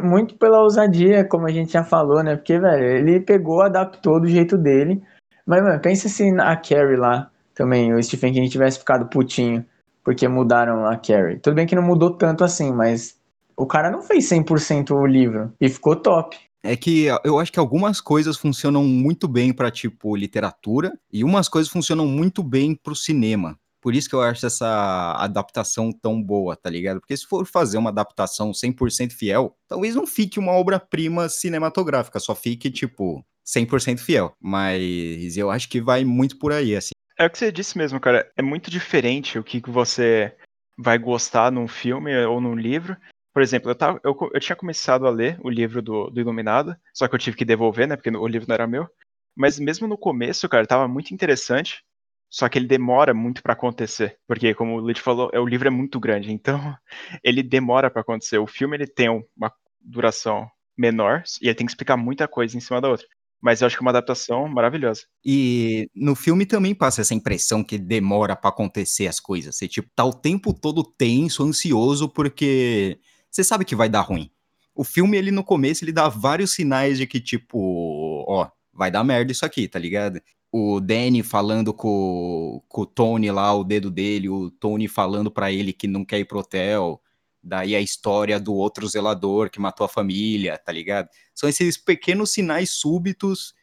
Muito 0.02 0.37
pela 0.37 0.61
ousadia, 0.62 1.25
como 1.25 1.47
a 1.47 1.52
gente 1.52 1.73
já 1.73 1.85
falou, 1.85 2.23
né? 2.23 2.37
Porque, 2.37 2.58
velho, 2.58 2.85
ele 2.85 3.20
pegou, 3.20 3.62
adaptou 3.62 4.20
do 4.20 4.26
jeito 4.26 4.58
dele. 4.58 5.02
Mas, 5.47 5.62
mano, 5.62 5.81
pensa 5.81 6.08
se 6.08 6.29
a 6.38 6.57
Carrie 6.57 6.97
lá 6.97 7.30
também, 7.54 7.95
o 7.95 8.02
Stephen 8.02 8.33
King 8.33 8.49
tivesse 8.49 8.80
ficado 8.80 9.09
putinho 9.09 9.64
porque 10.04 10.26
mudaram 10.28 10.87
a 10.87 10.97
Carrie. 10.97 11.38
Tudo 11.38 11.54
bem 11.54 11.66
que 11.66 11.76
não 11.76 11.83
mudou 11.83 12.11
tanto 12.11 12.45
assim, 12.45 12.73
mas 12.73 13.16
o 13.57 13.66
cara 13.66 13.90
não 13.90 14.02
fez 14.02 14.28
100% 14.28 14.90
o 14.90 15.07
livro 15.07 15.52
e 15.61 15.69
ficou 15.69 15.97
top. 15.97 16.37
É 16.62 16.76
que 16.76 17.07
eu 17.25 17.38
acho 17.38 17.50
que 17.52 17.59
algumas 17.59 18.00
coisas 18.00 18.37
funcionam 18.37 18.85
muito 18.85 19.26
bem 19.26 19.52
para 19.52 19.71
tipo 19.71 20.14
literatura 20.14 20.92
e 21.12 21.25
umas 21.25 21.49
coisas 21.49 21.73
funcionam 21.73 22.07
muito 22.07 22.42
bem 22.42 22.75
para 22.75 22.92
o 22.92 22.97
cinema. 22.97 23.59
Por 23.80 23.95
isso 23.95 24.11
que 24.11 24.14
eu 24.14 24.21
acho 24.21 24.45
essa 24.45 25.14
adaptação 25.19 25.90
tão 25.90 26.23
boa, 26.23 26.54
tá 26.54 26.69
ligado? 26.69 27.00
Porque 27.00 27.16
se 27.16 27.25
for 27.26 27.47
fazer 27.47 27.78
uma 27.78 27.88
adaptação 27.88 28.52
100% 28.52 29.12
fiel, 29.12 29.57
talvez 29.66 29.95
não 29.95 30.07
fique 30.07 30.38
uma 30.38 30.52
obra-prima 30.52 31.30
cinematográfica, 31.30 32.21
só 32.21 32.35
fique 32.35 32.71
tipo 32.71 33.25
100% 33.47 33.99
fiel. 33.99 34.35
Mas 34.38 35.38
eu 35.38 35.50
acho 35.50 35.66
que 35.71 35.80
vai 35.80 36.04
muito 36.04 36.38
por 36.38 36.52
aí, 36.52 36.76
assim. 36.76 36.90
É 37.20 37.26
o 37.26 37.30
que 37.30 37.36
você 37.36 37.52
disse 37.52 37.76
mesmo, 37.76 38.00
cara. 38.00 38.32
É 38.34 38.40
muito 38.40 38.70
diferente 38.70 39.38
o 39.38 39.44
que, 39.44 39.60
você 39.70 40.34
vai 40.78 40.98
gostar 40.98 41.52
num 41.52 41.68
filme 41.68 42.16
ou 42.24 42.40
num 42.40 42.54
livro. 42.54 42.96
Por 43.34 43.42
exemplo, 43.42 43.70
eu, 43.70 43.74
tava, 43.74 44.00
eu, 44.02 44.16
eu 44.32 44.40
tinha 44.40 44.56
começado 44.56 45.06
a 45.06 45.10
ler 45.10 45.38
o 45.44 45.50
livro 45.50 45.82
do, 45.82 46.08
do 46.08 46.18
Iluminado, 46.18 46.74
só 46.94 47.06
que 47.06 47.14
eu 47.14 47.18
tive 47.18 47.36
que 47.36 47.44
devolver, 47.44 47.86
né? 47.86 47.94
Porque 47.94 48.08
o 48.08 48.26
livro 48.26 48.48
não 48.48 48.54
era 48.54 48.66
meu. 48.66 48.88
Mas 49.36 49.58
mesmo 49.58 49.86
no 49.86 49.98
começo, 49.98 50.48
cara, 50.48 50.66
tava 50.66 50.88
muito 50.88 51.12
interessante. 51.12 51.84
Só 52.30 52.48
que 52.48 52.58
ele 52.58 52.66
demora 52.66 53.12
muito 53.12 53.42
para 53.42 53.52
acontecer, 53.52 54.16
porque 54.26 54.54
como 54.54 54.76
o 54.76 54.86
Lid 54.86 55.00
falou, 55.02 55.30
é, 55.34 55.40
o 55.40 55.46
livro 55.46 55.68
é 55.68 55.70
muito 55.70 55.98
grande, 56.00 56.32
então 56.32 56.74
ele 57.24 57.42
demora 57.42 57.90
para 57.90 58.00
acontecer. 58.00 58.38
O 58.38 58.46
filme 58.46 58.76
ele 58.76 58.86
tem 58.86 59.10
uma 59.36 59.52
duração 59.78 60.48
menor 60.78 61.22
e 61.42 61.48
ele 61.48 61.54
tem 61.54 61.66
que 61.66 61.72
explicar 61.72 61.98
muita 61.98 62.26
coisa 62.26 62.56
em 62.56 62.60
cima 62.60 62.80
da 62.80 62.88
outra. 62.88 63.06
Mas 63.40 63.61
eu 63.61 63.66
acho 63.66 63.76
que 63.76 63.82
é 63.82 63.85
uma 63.85 63.90
adaptação 63.90 64.47
maravilhosa. 64.49 65.02
E 65.25 65.88
no 65.94 66.14
filme 66.14 66.44
também 66.44 66.75
passa 66.75 67.00
essa 67.00 67.14
impressão 67.14 67.64
que 67.64 67.78
demora 67.78 68.37
para 68.37 68.50
acontecer 68.50 69.06
as 69.06 69.18
coisas. 69.18 69.56
Você, 69.56 69.66
tipo, 69.66 69.88
tá 69.94 70.04
o 70.04 70.12
tempo 70.12 70.52
todo 70.52 70.85
tenso, 70.85 71.42
ansioso, 71.42 72.09
porque 72.09 72.99
você 73.30 73.42
sabe 73.42 73.64
que 73.64 73.75
vai 73.75 73.88
dar 73.88 74.02
ruim. 74.02 74.30
O 74.75 74.85
filme, 74.85 75.16
ele 75.16 75.30
no 75.30 75.42
começo, 75.42 75.85
ele 75.85 75.92
dá 75.92 76.09
vários 76.09 76.52
sinais 76.52 76.99
de 76.99 77.06
que, 77.06 77.20
tipo, 77.20 78.25
ó, 78.28 78.49
vai 78.73 78.90
dar 78.90 79.04
merda 79.04 79.32
isso 79.32 79.44
aqui, 79.44 79.66
tá 79.66 79.78
ligado? 79.78 80.20
O 80.52 80.80
Danny 80.80 81.23
falando 81.23 81.73
com, 81.73 82.62
com 82.68 82.82
o 82.82 82.87
Tony 82.87 83.30
lá, 83.30 83.54
o 83.54 83.64
dedo 83.64 83.90
dele, 83.90 84.28
o 84.28 84.50
Tony 84.50 84.88
falando 84.88 85.30
para 85.30 85.50
ele 85.52 85.73
que 85.73 85.87
não 85.87 86.04
quer 86.04 86.18
ir 86.18 86.25
pro 86.25 86.40
hotel 86.40 87.00
Daí 87.42 87.75
a 87.75 87.80
história 87.80 88.38
do 88.38 88.54
outro 88.54 88.87
zelador 88.87 89.50
que 89.50 89.61
matou 89.61 89.85
a 89.85 89.88
família, 89.88 90.59
tá 90.59 90.73
ligado? 90.73 91.09
São 91.35 91.49
esses 91.49 91.76
pequenos 91.78 92.30
sinais 92.30 92.70
súbitos 92.70 93.54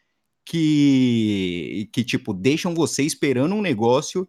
que, 0.45 1.89
que 1.93 2.03
tipo, 2.03 2.33
deixam 2.33 2.73
você 2.73 3.03
esperando 3.03 3.53
um 3.53 3.61
negócio 3.61 4.27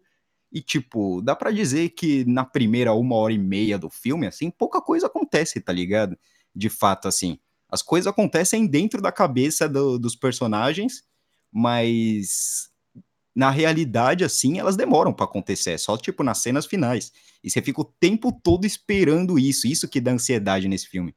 e, 0.51 0.61
tipo, 0.61 1.21
dá 1.21 1.35
para 1.35 1.51
dizer 1.51 1.89
que 1.89 2.25
na 2.25 2.43
primeira 2.43 2.93
uma 2.93 3.15
hora 3.15 3.33
e 3.33 3.37
meia 3.37 3.77
do 3.77 3.89
filme, 3.89 4.27
assim, 4.27 4.49
pouca 4.49 4.81
coisa 4.81 5.07
acontece, 5.07 5.61
tá 5.61 5.71
ligado? 5.71 6.17
De 6.55 6.69
fato, 6.69 7.07
assim. 7.07 7.39
As 7.69 7.81
coisas 7.83 8.07
acontecem 8.07 8.65
dentro 8.67 9.01
da 9.01 9.11
cabeça 9.11 9.69
do, 9.69 9.99
dos 9.99 10.15
personagens, 10.15 11.03
mas 11.51 12.69
na 13.39 13.49
realidade, 13.49 14.25
assim, 14.25 14.59
elas 14.59 14.75
demoram 14.75 15.13
para 15.13 15.23
acontecer, 15.23 15.71
é 15.71 15.77
só 15.77 15.95
tipo 15.95 16.23
nas 16.23 16.39
cenas 16.39 16.65
finais. 16.65 17.09
E 17.41 17.49
você 17.49 17.61
fica 17.61 17.79
o 17.79 17.85
tempo 17.85 18.33
todo 18.33 18.65
esperando 18.65 19.39
isso, 19.39 19.65
isso 19.65 19.87
que 19.87 20.01
dá 20.01 20.11
ansiedade 20.11 20.67
nesse 20.67 20.87
filme. 20.87 21.15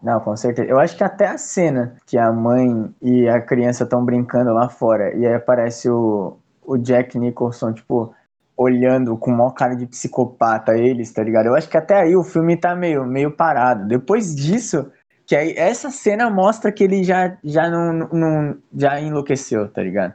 Não, 0.00 0.20
com 0.20 0.36
certeza. 0.36 0.68
Eu 0.68 0.78
acho 0.78 0.96
que 0.96 1.02
até 1.02 1.26
a 1.26 1.36
cena 1.36 1.96
que 2.06 2.16
a 2.16 2.32
mãe 2.32 2.94
e 3.02 3.28
a 3.28 3.40
criança 3.40 3.82
estão 3.82 4.04
brincando 4.04 4.52
lá 4.52 4.68
fora 4.68 5.16
e 5.16 5.26
aí 5.26 5.34
aparece 5.34 5.90
o, 5.90 6.36
o 6.62 6.78
Jack 6.78 7.18
Nicholson, 7.18 7.72
tipo, 7.72 8.14
olhando 8.56 9.16
com 9.16 9.32
maior 9.32 9.50
cara 9.50 9.74
de 9.74 9.84
psicopata 9.84 10.78
eles, 10.78 11.12
tá 11.12 11.24
ligado? 11.24 11.46
Eu 11.46 11.56
acho 11.56 11.68
que 11.68 11.76
até 11.76 12.02
aí 12.02 12.14
o 12.14 12.22
filme 12.22 12.56
tá 12.56 12.76
meio, 12.76 13.04
meio 13.04 13.32
parado. 13.32 13.88
Depois 13.88 14.32
disso, 14.32 14.92
que 15.26 15.34
aí 15.34 15.52
essa 15.56 15.90
cena 15.90 16.30
mostra 16.30 16.70
que 16.70 16.84
ele 16.84 17.02
já, 17.02 17.36
já 17.42 17.68
não, 17.68 18.08
não 18.12 18.56
já 18.72 19.00
enlouqueceu, 19.00 19.68
tá 19.68 19.82
ligado? 19.82 20.14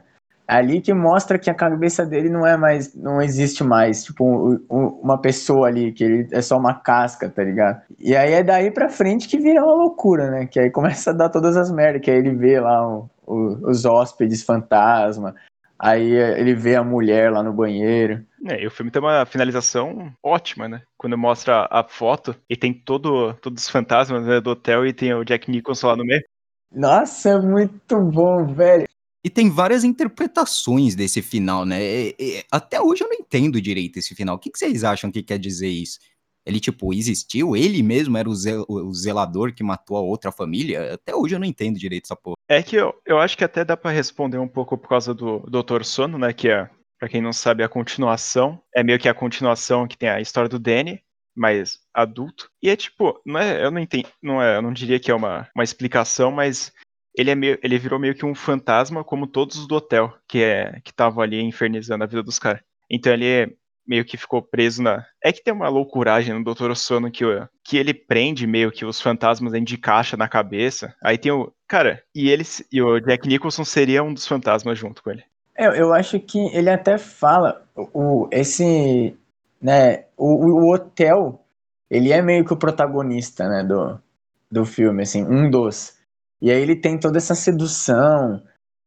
Ali 0.50 0.80
que 0.80 0.92
mostra 0.92 1.38
que 1.38 1.48
a 1.48 1.54
cabeça 1.54 2.04
dele 2.04 2.28
não 2.28 2.44
é 2.44 2.56
mais, 2.56 2.92
não 2.92 3.22
existe 3.22 3.62
mais, 3.62 4.02
tipo, 4.02 4.24
um, 4.24 4.60
um, 4.68 4.86
uma 5.00 5.16
pessoa 5.16 5.68
ali, 5.68 5.92
que 5.92 6.02
ele 6.02 6.28
é 6.32 6.42
só 6.42 6.58
uma 6.58 6.74
casca, 6.74 7.30
tá 7.30 7.44
ligado? 7.44 7.80
E 8.00 8.16
aí 8.16 8.32
é 8.32 8.42
daí 8.42 8.68
pra 8.72 8.88
frente 8.88 9.28
que 9.28 9.38
vira 9.38 9.62
uma 9.62 9.74
loucura, 9.74 10.28
né? 10.28 10.46
Que 10.46 10.58
aí 10.58 10.68
começa 10.72 11.10
a 11.10 11.14
dar 11.14 11.28
todas 11.28 11.56
as 11.56 11.70
merdas, 11.70 12.02
que 12.02 12.10
aí 12.10 12.18
ele 12.18 12.34
vê 12.34 12.58
lá 12.58 12.84
o, 12.84 13.08
o, 13.24 13.70
os 13.70 13.84
hóspedes 13.84 14.42
fantasma, 14.42 15.36
aí 15.78 16.10
ele 16.10 16.56
vê 16.56 16.74
a 16.74 16.82
mulher 16.82 17.30
lá 17.30 17.44
no 17.44 17.52
banheiro. 17.52 18.20
É, 18.44 18.60
e 18.60 18.66
o 18.66 18.72
filme 18.72 18.90
tem 18.90 19.00
uma 19.00 19.24
finalização 19.24 20.12
ótima, 20.20 20.68
né? 20.68 20.82
Quando 20.98 21.16
mostra 21.16 21.68
a 21.70 21.84
foto 21.84 22.34
e 22.48 22.56
tem 22.56 22.74
todo, 22.74 23.34
todos 23.34 23.62
os 23.62 23.70
fantasmas 23.70 24.26
né, 24.26 24.40
do 24.40 24.50
hotel 24.50 24.84
e 24.84 24.92
tem 24.92 25.14
o 25.14 25.24
Jack 25.24 25.48
Nicholson 25.48 25.86
lá 25.86 25.96
no 25.96 26.04
meio. 26.04 26.24
Nossa, 26.72 27.30
é 27.30 27.38
muito 27.38 28.00
bom, 28.00 28.46
velho. 28.46 28.88
E 29.22 29.28
tem 29.28 29.50
várias 29.50 29.84
interpretações 29.84 30.94
desse 30.94 31.20
final, 31.20 31.66
né? 31.66 31.82
E, 31.82 32.16
e, 32.18 32.44
até 32.50 32.80
hoje 32.80 33.04
eu 33.04 33.08
não 33.08 33.16
entendo 33.16 33.60
direito 33.60 33.98
esse 33.98 34.14
final. 34.14 34.36
O 34.36 34.38
que, 34.38 34.50
que, 34.50 34.58
vocês 34.58 34.82
acham 34.82 35.10
que 35.10 35.22
quer 35.22 35.38
dizer 35.38 35.68
isso? 35.68 35.98
Ele, 36.46 36.58
tipo, 36.58 36.94
existiu? 36.94 37.54
Ele 37.54 37.82
mesmo 37.82 38.16
era 38.16 38.28
o, 38.28 38.34
zel 38.34 38.64
o 38.66 38.92
zelador 38.94 39.52
que 39.52 39.62
matou 39.62 39.98
a 39.98 40.00
outra 40.00 40.32
família? 40.32 40.94
Até 40.94 41.14
hoje 41.14 41.34
eu 41.34 41.38
não 41.38 41.46
entendo 41.46 41.78
direito 41.78 42.06
essa 42.06 42.16
porra. 42.16 42.36
É 42.48 42.62
que 42.62 42.76
eu, 42.76 42.94
eu 43.04 43.18
acho 43.18 43.36
que 43.36 43.44
até 43.44 43.62
dá 43.62 43.76
para 43.76 43.90
responder 43.90 44.38
um 44.38 44.48
pouco 44.48 44.78
por 44.78 44.88
causa 44.88 45.12
do 45.12 45.40
Doutor 45.40 45.84
Sono, 45.84 46.16
né? 46.16 46.32
Que 46.32 46.48
é, 46.48 46.70
pra 46.98 47.08
quem 47.08 47.20
não 47.20 47.32
sabe, 47.32 47.62
a 47.62 47.68
continuação. 47.68 48.58
É 48.74 48.82
meio 48.82 48.98
que 48.98 49.08
a 49.08 49.14
continuação 49.14 49.86
que 49.86 49.98
tem 49.98 50.08
a 50.08 50.20
história 50.20 50.48
do 50.48 50.58
Danny, 50.58 51.02
mais 51.36 51.78
adulto. 51.92 52.50
E 52.62 52.70
é 52.70 52.76
tipo, 52.76 53.20
não 53.24 53.38
é, 53.38 53.62
eu 53.62 53.70
não 53.70 53.80
entendo, 53.80 54.08
não 54.22 54.42
é, 54.42 54.56
eu 54.56 54.62
não 54.62 54.72
diria 54.72 54.98
que 54.98 55.10
é 55.10 55.14
uma, 55.14 55.46
uma 55.54 55.64
explicação, 55.64 56.32
mas 56.32 56.72
ele, 57.14 57.30
é 57.30 57.34
meio, 57.34 57.58
ele 57.62 57.78
virou 57.78 57.98
meio 57.98 58.14
que 58.14 58.24
um 58.24 58.34
fantasma, 58.34 59.04
como 59.04 59.26
todos 59.26 59.56
os 59.56 59.66
do 59.66 59.76
hotel, 59.76 60.12
que 60.26 60.42
é 60.42 60.80
que 60.84 60.90
estavam 60.90 61.22
ali 61.22 61.40
infernizando 61.40 62.04
a 62.04 62.06
vida 62.06 62.22
dos 62.22 62.38
caras. 62.38 62.62
Então 62.88 63.12
ele 63.12 63.56
meio 63.90 64.04
que 64.04 64.16
ficou 64.16 64.40
preso 64.40 64.82
na. 64.82 65.04
É 65.22 65.32
que 65.32 65.42
tem 65.42 65.52
uma 65.52 65.68
loucuragem 65.68 66.32
no 66.32 66.44
Doutor 66.44 66.76
Sono 66.76 67.10
que, 67.10 67.24
que 67.64 67.76
ele 67.76 67.92
prende 67.92 68.46
meio 68.46 68.70
que 68.70 68.84
os 68.84 69.00
fantasmas 69.00 69.52
dentro 69.52 69.66
de 69.66 69.78
caixa 69.78 70.16
na 70.16 70.28
cabeça. 70.28 70.94
Aí 71.02 71.18
tem 71.18 71.32
o. 71.32 71.52
Cara, 71.66 72.00
e 72.14 72.30
eles 72.30 72.64
e 72.70 72.80
o 72.80 73.00
Jack 73.00 73.26
Nicholson 73.26 73.64
seria 73.64 74.02
um 74.02 74.14
dos 74.14 74.28
fantasmas 74.28 74.78
junto 74.78 75.02
com 75.02 75.10
ele. 75.10 75.24
É, 75.56 75.66
eu 75.66 75.92
acho 75.92 76.20
que 76.20 76.38
ele 76.54 76.70
até 76.70 76.98
fala 76.98 77.66
o, 77.74 78.28
esse. 78.30 79.16
Né, 79.60 80.04
o, 80.16 80.46
o 80.46 80.72
hotel, 80.72 81.44
ele 81.90 82.12
é 82.12 82.22
meio 82.22 82.44
que 82.44 82.52
o 82.52 82.56
protagonista, 82.56 83.46
né, 83.46 83.62
do, 83.62 84.00
do 84.50 84.64
filme, 84.64 85.02
assim, 85.02 85.24
um 85.24 85.50
dos. 85.50 85.98
E 86.40 86.50
aí 86.50 86.60
ele 86.60 86.76
tem 86.76 86.98
toda 86.98 87.18
essa 87.18 87.34
sedução 87.34 88.42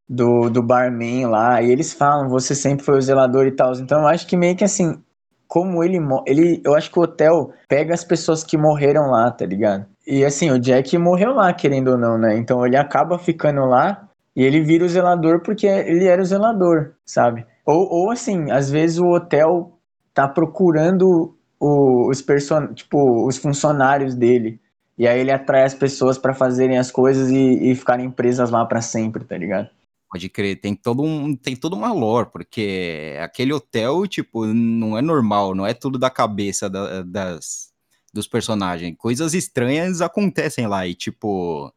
do, 0.10 0.50
do 0.50 0.64
barman 0.64 1.28
lá, 1.28 1.62
e 1.62 1.72
eles 1.72 1.94
falam, 1.94 2.30
você 2.30 2.56
sempre 2.56 2.86
foi 2.86 2.98
o 2.98 3.02
zelador 3.02 3.46
e 3.46 3.52
tal. 3.52 3.74
Então 3.74 4.02
eu 4.02 4.08
acho 4.08 4.28
que 4.28 4.36
meio 4.36 4.56
que 4.56 4.64
assim, 4.64 5.02
como 5.48 5.84
ele, 5.84 6.00
ele. 6.26 6.62
Eu 6.66 6.74
acho 6.76 6.92
que 6.92 6.98
o 6.98 7.04
hotel 7.04 7.52
pega 7.68 7.94
as 7.94 8.04
pessoas 8.04 8.44
que 8.44 8.58
morreram 8.58 9.12
lá, 9.12 9.30
tá 9.30 9.46
ligado? 9.46 9.86
E 10.06 10.26
assim, 10.26 10.50
o 10.50 10.60
Jack 10.60 10.98
morreu 10.98 11.34
lá, 11.34 11.54
querendo 11.54 11.92
ou 11.92 11.98
não, 11.98 12.18
né? 12.18 12.36
Então 12.38 12.66
ele 12.66 12.76
acaba 12.76 13.20
ficando 13.20 13.62
lá 13.66 14.10
e 14.36 14.44
ele 14.44 14.62
vira 14.62 14.84
o 14.84 14.90
zelador 14.90 15.42
porque 15.44 15.68
ele 15.68 16.08
era 16.08 16.22
o 16.22 16.26
zelador, 16.26 16.94
sabe? 17.06 17.46
Ou, 17.66 17.88
ou 17.88 18.12
assim, 18.12 18.50
às 18.52 18.70
vezes 18.70 18.98
o 18.98 19.06
hotel 19.06 19.78
tá 20.12 20.28
procurando 20.28 21.36
o, 21.60 22.10
os 22.10 22.20
person... 22.22 22.74
tipo, 22.74 23.28
os 23.28 23.38
funcionários 23.38 24.16
dele. 24.16 24.60
E 24.98 25.08
aí 25.08 25.20
ele 25.20 25.32
atrai 25.32 25.64
as 25.64 25.74
pessoas 25.74 26.18
para 26.18 26.34
fazerem 26.34 26.78
as 26.78 26.92
coisas 26.92 27.30
e, 27.32 27.72
e 27.72 27.76
ficarem 27.76 28.12
presas 28.12 28.50
lá 28.52 28.64
para 28.66 28.82
sempre, 28.82 29.24
tá 29.24 29.38
ligado? 29.38 29.70
Pode 30.10 30.30
crer, 30.30 30.62
tem 30.62 30.76
todo 30.76 31.02
um, 31.02 31.36
tem 31.36 31.56
todo 31.56 31.76
uma 31.76 31.92
lore, 31.92 32.30
porque 32.32 33.18
aquele 33.20 33.52
hotel, 33.52 34.06
tipo, 34.06 34.46
não 34.46 34.96
é 34.96 35.02
normal, 35.02 35.56
não 35.56 35.66
é 35.66 35.74
tudo 35.74 35.98
da 35.98 36.12
cabeça 36.12 36.70
da, 36.70 37.02
das, 37.02 37.74
dos 38.14 38.28
personagens. 38.28 38.96
Coisas 38.96 39.34
estranhas 39.34 40.02
acontecem 40.02 40.68
lá 40.68 40.86
e, 40.86 40.94
tipo, 40.94 41.74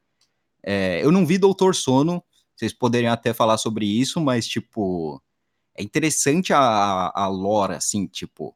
é, 0.62 1.02
eu 1.02 1.10
não 1.10 1.24
vi 1.24 1.38
Doutor 1.38 1.74
Sono, 1.74 2.22
vocês 2.54 2.74
poderiam 2.74 3.12
até 3.12 3.32
falar 3.32 3.56
sobre 3.56 3.86
isso, 3.86 4.20
mas, 4.20 4.46
tipo, 4.46 5.22
é 5.74 5.82
interessante 5.82 6.52
a, 6.52 7.10
a 7.14 7.26
lore, 7.28 7.74
assim, 7.74 8.06
tipo, 8.06 8.54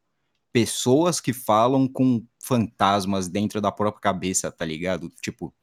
pessoas 0.53 1.21
que 1.21 1.33
falam 1.33 1.87
com 1.89 2.25
fantasmas 2.43 3.29
dentro 3.29 3.61
da 3.61 3.71
própria 3.71 4.01
cabeça, 4.01 4.51
tá 4.51 4.65
ligado? 4.65 5.11
Tipo, 5.21 5.55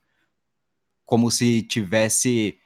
como 1.05 1.31
se 1.31 1.61
tivesse 1.61 2.57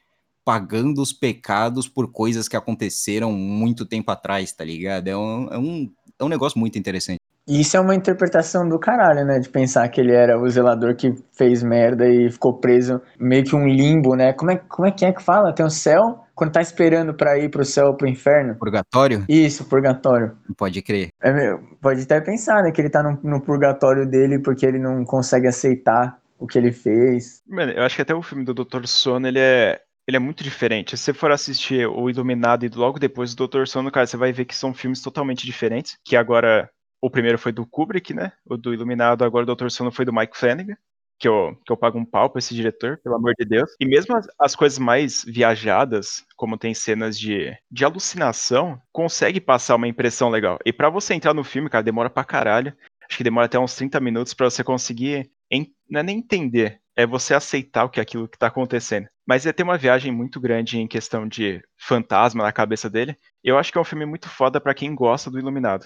pagando 0.43 1.01
os 1.01 1.13
pecados 1.13 1.87
por 1.87 2.11
coisas 2.11 2.47
que 2.47 2.57
aconteceram 2.57 3.31
muito 3.31 3.85
tempo 3.85 4.11
atrás, 4.11 4.51
tá 4.51 4.63
ligado? 4.63 5.07
É 5.07 5.15
um, 5.15 5.47
é 5.51 5.57
um, 5.57 5.91
é 6.19 6.23
um 6.23 6.29
negócio 6.29 6.59
muito 6.59 6.77
interessante. 6.77 7.19
Isso 7.47 7.75
é 7.75 7.79
uma 7.79 7.95
interpretação 7.95 8.67
do 8.69 8.77
caralho, 8.77 9.25
né? 9.25 9.39
De 9.39 9.49
pensar 9.49 9.87
que 9.89 9.99
ele 9.99 10.13
era 10.13 10.39
o 10.39 10.49
zelador 10.49 10.95
que 10.95 11.13
fez 11.33 11.63
merda 11.63 12.07
e 12.07 12.29
ficou 12.29 12.53
preso 12.53 13.01
meio 13.19 13.43
que 13.43 13.55
um 13.55 13.67
limbo, 13.67 14.15
né? 14.15 14.31
Como 14.33 14.51
é, 14.51 14.57
como 14.57 14.87
é 14.87 14.91
que 14.91 15.05
é 15.05 15.11
que 15.11 15.21
fala? 15.21 15.53
Tem 15.53 15.65
o 15.65 15.69
céu, 15.69 16.23
quando 16.41 16.53
tá 16.53 16.61
esperando 16.61 17.13
para 17.13 17.37
ir 17.37 17.49
pro 17.49 17.63
céu 17.63 17.89
ou 17.89 17.93
pro 17.93 18.07
inferno. 18.07 18.55
Purgatório? 18.55 19.23
Isso, 19.29 19.63
purgatório. 19.65 20.35
Pode 20.57 20.81
crer. 20.81 21.09
É, 21.21 21.55
pode 21.79 22.01
até 22.01 22.19
pensar, 22.19 22.63
né? 22.63 22.71
Que 22.71 22.81
ele 22.81 22.89
tá 22.89 23.03
no, 23.03 23.19
no 23.21 23.39
purgatório 23.39 24.07
dele 24.07 24.39
porque 24.39 24.65
ele 24.65 24.79
não 24.79 25.05
consegue 25.05 25.45
aceitar 25.47 26.19
o 26.39 26.47
que 26.47 26.57
ele 26.57 26.71
fez. 26.71 27.43
Mano, 27.47 27.73
eu 27.73 27.83
acho 27.83 27.95
que 27.95 28.01
até 28.01 28.15
o 28.15 28.23
filme 28.23 28.43
do 28.43 28.55
Dr. 28.55 28.87
Sono, 28.87 29.27
ele 29.27 29.37
é 29.37 29.81
ele 30.07 30.17
é 30.17 30.19
muito 30.19 30.43
diferente. 30.43 30.97
Se 30.97 31.03
você 31.03 31.13
for 31.13 31.29
assistir 31.29 31.85
o 31.85 32.09
Iluminado 32.09 32.65
e 32.65 32.69
logo 32.69 32.97
depois 32.97 33.33
o 33.33 33.37
Doutor 33.37 33.67
Sono, 33.67 33.91
cara, 33.91 34.07
você 34.07 34.17
vai 34.17 34.33
ver 34.33 34.45
que 34.45 34.55
são 34.55 34.73
filmes 34.73 34.99
totalmente 34.99 35.45
diferentes. 35.45 35.99
Que 36.03 36.15
agora 36.15 36.67
o 36.99 37.07
primeiro 37.07 37.37
foi 37.37 37.51
do 37.51 37.67
Kubrick, 37.67 38.15
né? 38.15 38.31
O 38.43 38.57
do 38.57 38.73
Iluminado, 38.73 39.23
agora 39.23 39.43
o 39.43 39.45
Doutor 39.45 39.69
Sono 39.69 39.91
foi 39.91 40.05
do 40.05 40.13
Mike 40.13 40.35
Flanagan. 40.35 40.75
Que 41.21 41.27
eu, 41.27 41.55
que 41.63 41.71
eu 41.71 41.77
pago 41.77 41.99
um 41.99 42.05
pau 42.05 42.31
pra 42.31 42.39
esse 42.39 42.55
diretor, 42.55 42.97
pelo 42.97 43.13
amor 43.13 43.35
de 43.37 43.45
Deus. 43.45 43.69
E 43.79 43.85
mesmo 43.85 44.17
as, 44.17 44.27
as 44.39 44.55
coisas 44.55 44.79
mais 44.79 45.23
viajadas, 45.23 46.25
como 46.35 46.57
tem 46.57 46.73
cenas 46.73 47.17
de, 47.17 47.55
de 47.69 47.85
alucinação, 47.85 48.81
consegue 48.91 49.39
passar 49.39 49.75
uma 49.75 49.87
impressão 49.87 50.29
legal. 50.29 50.57
E 50.65 50.73
para 50.73 50.89
você 50.89 51.13
entrar 51.13 51.35
no 51.35 51.43
filme, 51.43 51.69
cara, 51.69 51.83
demora 51.83 52.09
pra 52.09 52.23
caralho. 52.23 52.75
Acho 53.07 53.17
que 53.17 53.23
demora 53.23 53.45
até 53.45 53.59
uns 53.59 53.75
30 53.75 53.99
minutos 53.99 54.33
para 54.33 54.49
você 54.49 54.63
conseguir. 54.63 55.29
Em, 55.51 55.71
não 55.87 55.99
é 55.99 56.03
nem 56.03 56.17
entender, 56.17 56.81
é 56.95 57.05
você 57.05 57.35
aceitar 57.35 57.83
o 57.85 57.89
que 57.89 57.99
é 57.99 58.03
aquilo 58.03 58.27
que 58.27 58.39
tá 58.39 58.47
acontecendo. 58.47 59.07
Mas 59.23 59.45
é 59.45 59.53
ter 59.53 59.61
uma 59.61 59.77
viagem 59.77 60.11
muito 60.11 60.39
grande 60.39 60.79
em 60.79 60.87
questão 60.87 61.27
de 61.27 61.61
fantasma 61.77 62.43
na 62.43 62.51
cabeça 62.51 62.89
dele. 62.89 63.15
Eu 63.43 63.59
acho 63.59 63.71
que 63.71 63.77
é 63.77 63.81
um 63.81 63.85
filme 63.85 64.07
muito 64.07 64.27
foda 64.27 64.59
para 64.59 64.73
quem 64.73 64.95
gosta 64.95 65.29
do 65.29 65.37
Iluminado 65.37 65.85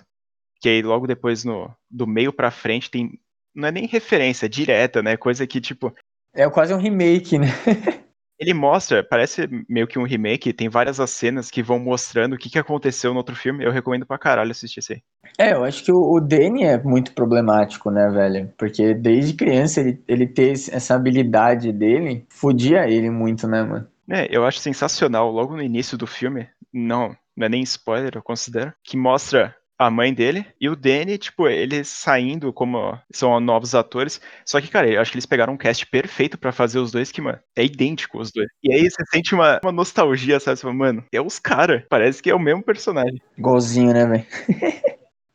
que 0.61 0.69
aí 0.69 0.81
logo 0.81 1.05
depois 1.05 1.43
no 1.43 1.71
do 1.91 2.07
meio 2.07 2.33
para 2.33 2.49
frente 2.49 2.89
tem 2.89 3.19
não 3.55 3.69
é 3.69 3.71
nem 3.71 3.87
referência, 3.87 4.45
é 4.45 4.49
direta, 4.49 5.01
né? 5.01 5.15
Coisa 5.17 5.47
que 5.47 5.61
tipo 5.61 5.93
é 6.33 6.49
quase 6.49 6.73
um 6.73 6.77
remake, 6.77 7.39
né? 7.39 7.47
ele 8.37 8.53
mostra, 8.53 9.03
parece 9.03 9.47
meio 9.69 9.87
que 9.87 9.97
um 9.97 10.03
remake, 10.03 10.51
tem 10.51 10.67
várias 10.67 10.99
as 10.99 11.09
cenas 11.09 11.49
que 11.49 11.63
vão 11.63 11.79
mostrando 11.79 12.33
o 12.33 12.37
que, 12.37 12.49
que 12.49 12.59
aconteceu 12.59 13.11
no 13.11 13.17
outro 13.17 13.35
filme. 13.35 13.63
Eu 13.63 13.71
recomendo 13.71 14.05
pra 14.05 14.17
caralho 14.17 14.51
assistir 14.51 14.81
isso 14.81 14.93
aí. 14.93 15.01
É, 15.37 15.53
eu 15.53 15.63
acho 15.63 15.83
que 15.83 15.91
o, 15.91 15.97
o 15.97 16.19
Danny 16.19 16.63
é 16.63 16.81
muito 16.81 17.13
problemático, 17.13 17.89
né, 17.89 18.09
velho? 18.09 18.53
Porque 18.57 18.93
desde 18.93 19.33
criança 19.33 19.79
ele, 19.79 20.03
ele 20.07 20.27
ter 20.27 20.51
essa 20.51 20.95
habilidade 20.95 21.71
dele, 21.71 22.25
fudia 22.29 22.89
ele 22.89 23.09
muito, 23.09 23.47
né, 23.47 23.63
mano? 23.63 23.87
É, 24.09 24.27
eu 24.29 24.45
acho 24.45 24.59
sensacional, 24.59 25.31
logo 25.31 25.55
no 25.55 25.63
início 25.63 25.97
do 25.97 26.05
filme, 26.05 26.47
não, 26.71 27.15
não 27.35 27.45
é 27.45 27.49
nem 27.49 27.63
spoiler, 27.63 28.11
eu 28.15 28.21
considero, 28.21 28.71
que 28.83 28.95
mostra 28.95 29.55
a 29.77 29.89
mãe 29.89 30.13
dele 30.13 30.45
e 30.59 30.69
o 30.69 30.75
Danny, 30.75 31.17
tipo, 31.17 31.47
eles 31.47 31.87
saindo 31.87 32.51
como 32.53 32.97
são 33.11 33.39
novos 33.39 33.75
atores. 33.75 34.21
Só 34.45 34.61
que, 34.61 34.69
cara, 34.69 34.89
eu 34.89 35.01
acho 35.01 35.11
que 35.11 35.17
eles 35.17 35.25
pegaram 35.25 35.53
um 35.53 35.57
cast 35.57 35.85
perfeito 35.87 36.37
para 36.37 36.51
fazer 36.51 36.79
os 36.79 36.91
dois, 36.91 37.11
que, 37.11 37.21
mano, 37.21 37.39
é 37.55 37.63
idêntico 37.63 38.19
os 38.19 38.31
dois. 38.31 38.47
E 38.63 38.73
aí 38.73 38.89
você 38.89 39.03
sente 39.11 39.33
uma, 39.33 39.59
uma 39.63 39.71
nostalgia, 39.71 40.39
sabe? 40.39 40.57
Você 40.57 40.61
fala, 40.63 40.73
mano, 40.73 41.03
é 41.11 41.21
os 41.21 41.39
caras. 41.39 41.83
Parece 41.89 42.21
que 42.21 42.29
é 42.29 42.35
o 42.35 42.39
mesmo 42.39 42.63
personagem. 42.63 43.21
Igualzinho, 43.37 43.93
né, 43.93 44.05
velho? 44.05 44.25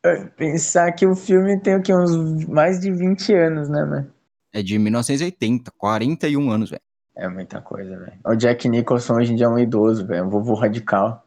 Pensar 0.37 0.92
que 0.92 1.06
o 1.06 1.14
filme 1.14 1.61
tem 1.61 1.76
o 1.76 1.82
que? 1.82 1.94
Uns 1.94 2.47
mais 2.47 2.80
de 2.80 2.90
20 2.90 3.35
anos, 3.35 3.68
né, 3.68 3.85
mano? 3.85 4.11
É 4.52 4.62
de 4.62 4.78
1980, 4.78 5.70
41 5.76 6.50
anos, 6.50 6.70
velho. 6.70 6.82
É 7.16 7.28
muita 7.28 7.61
coisa, 7.61 7.99
velho. 7.99 8.18
O 8.25 8.35
Jack 8.35 8.68
Nicholson 8.68 9.16
hoje 9.16 9.32
em 9.32 9.37
dia 9.37 9.47
é 9.47 9.49
um 9.49 9.59
idoso, 9.59 10.06
velho. 10.06 10.25
Um 10.25 10.30
vovô 10.30 10.54
radical. 10.54 11.23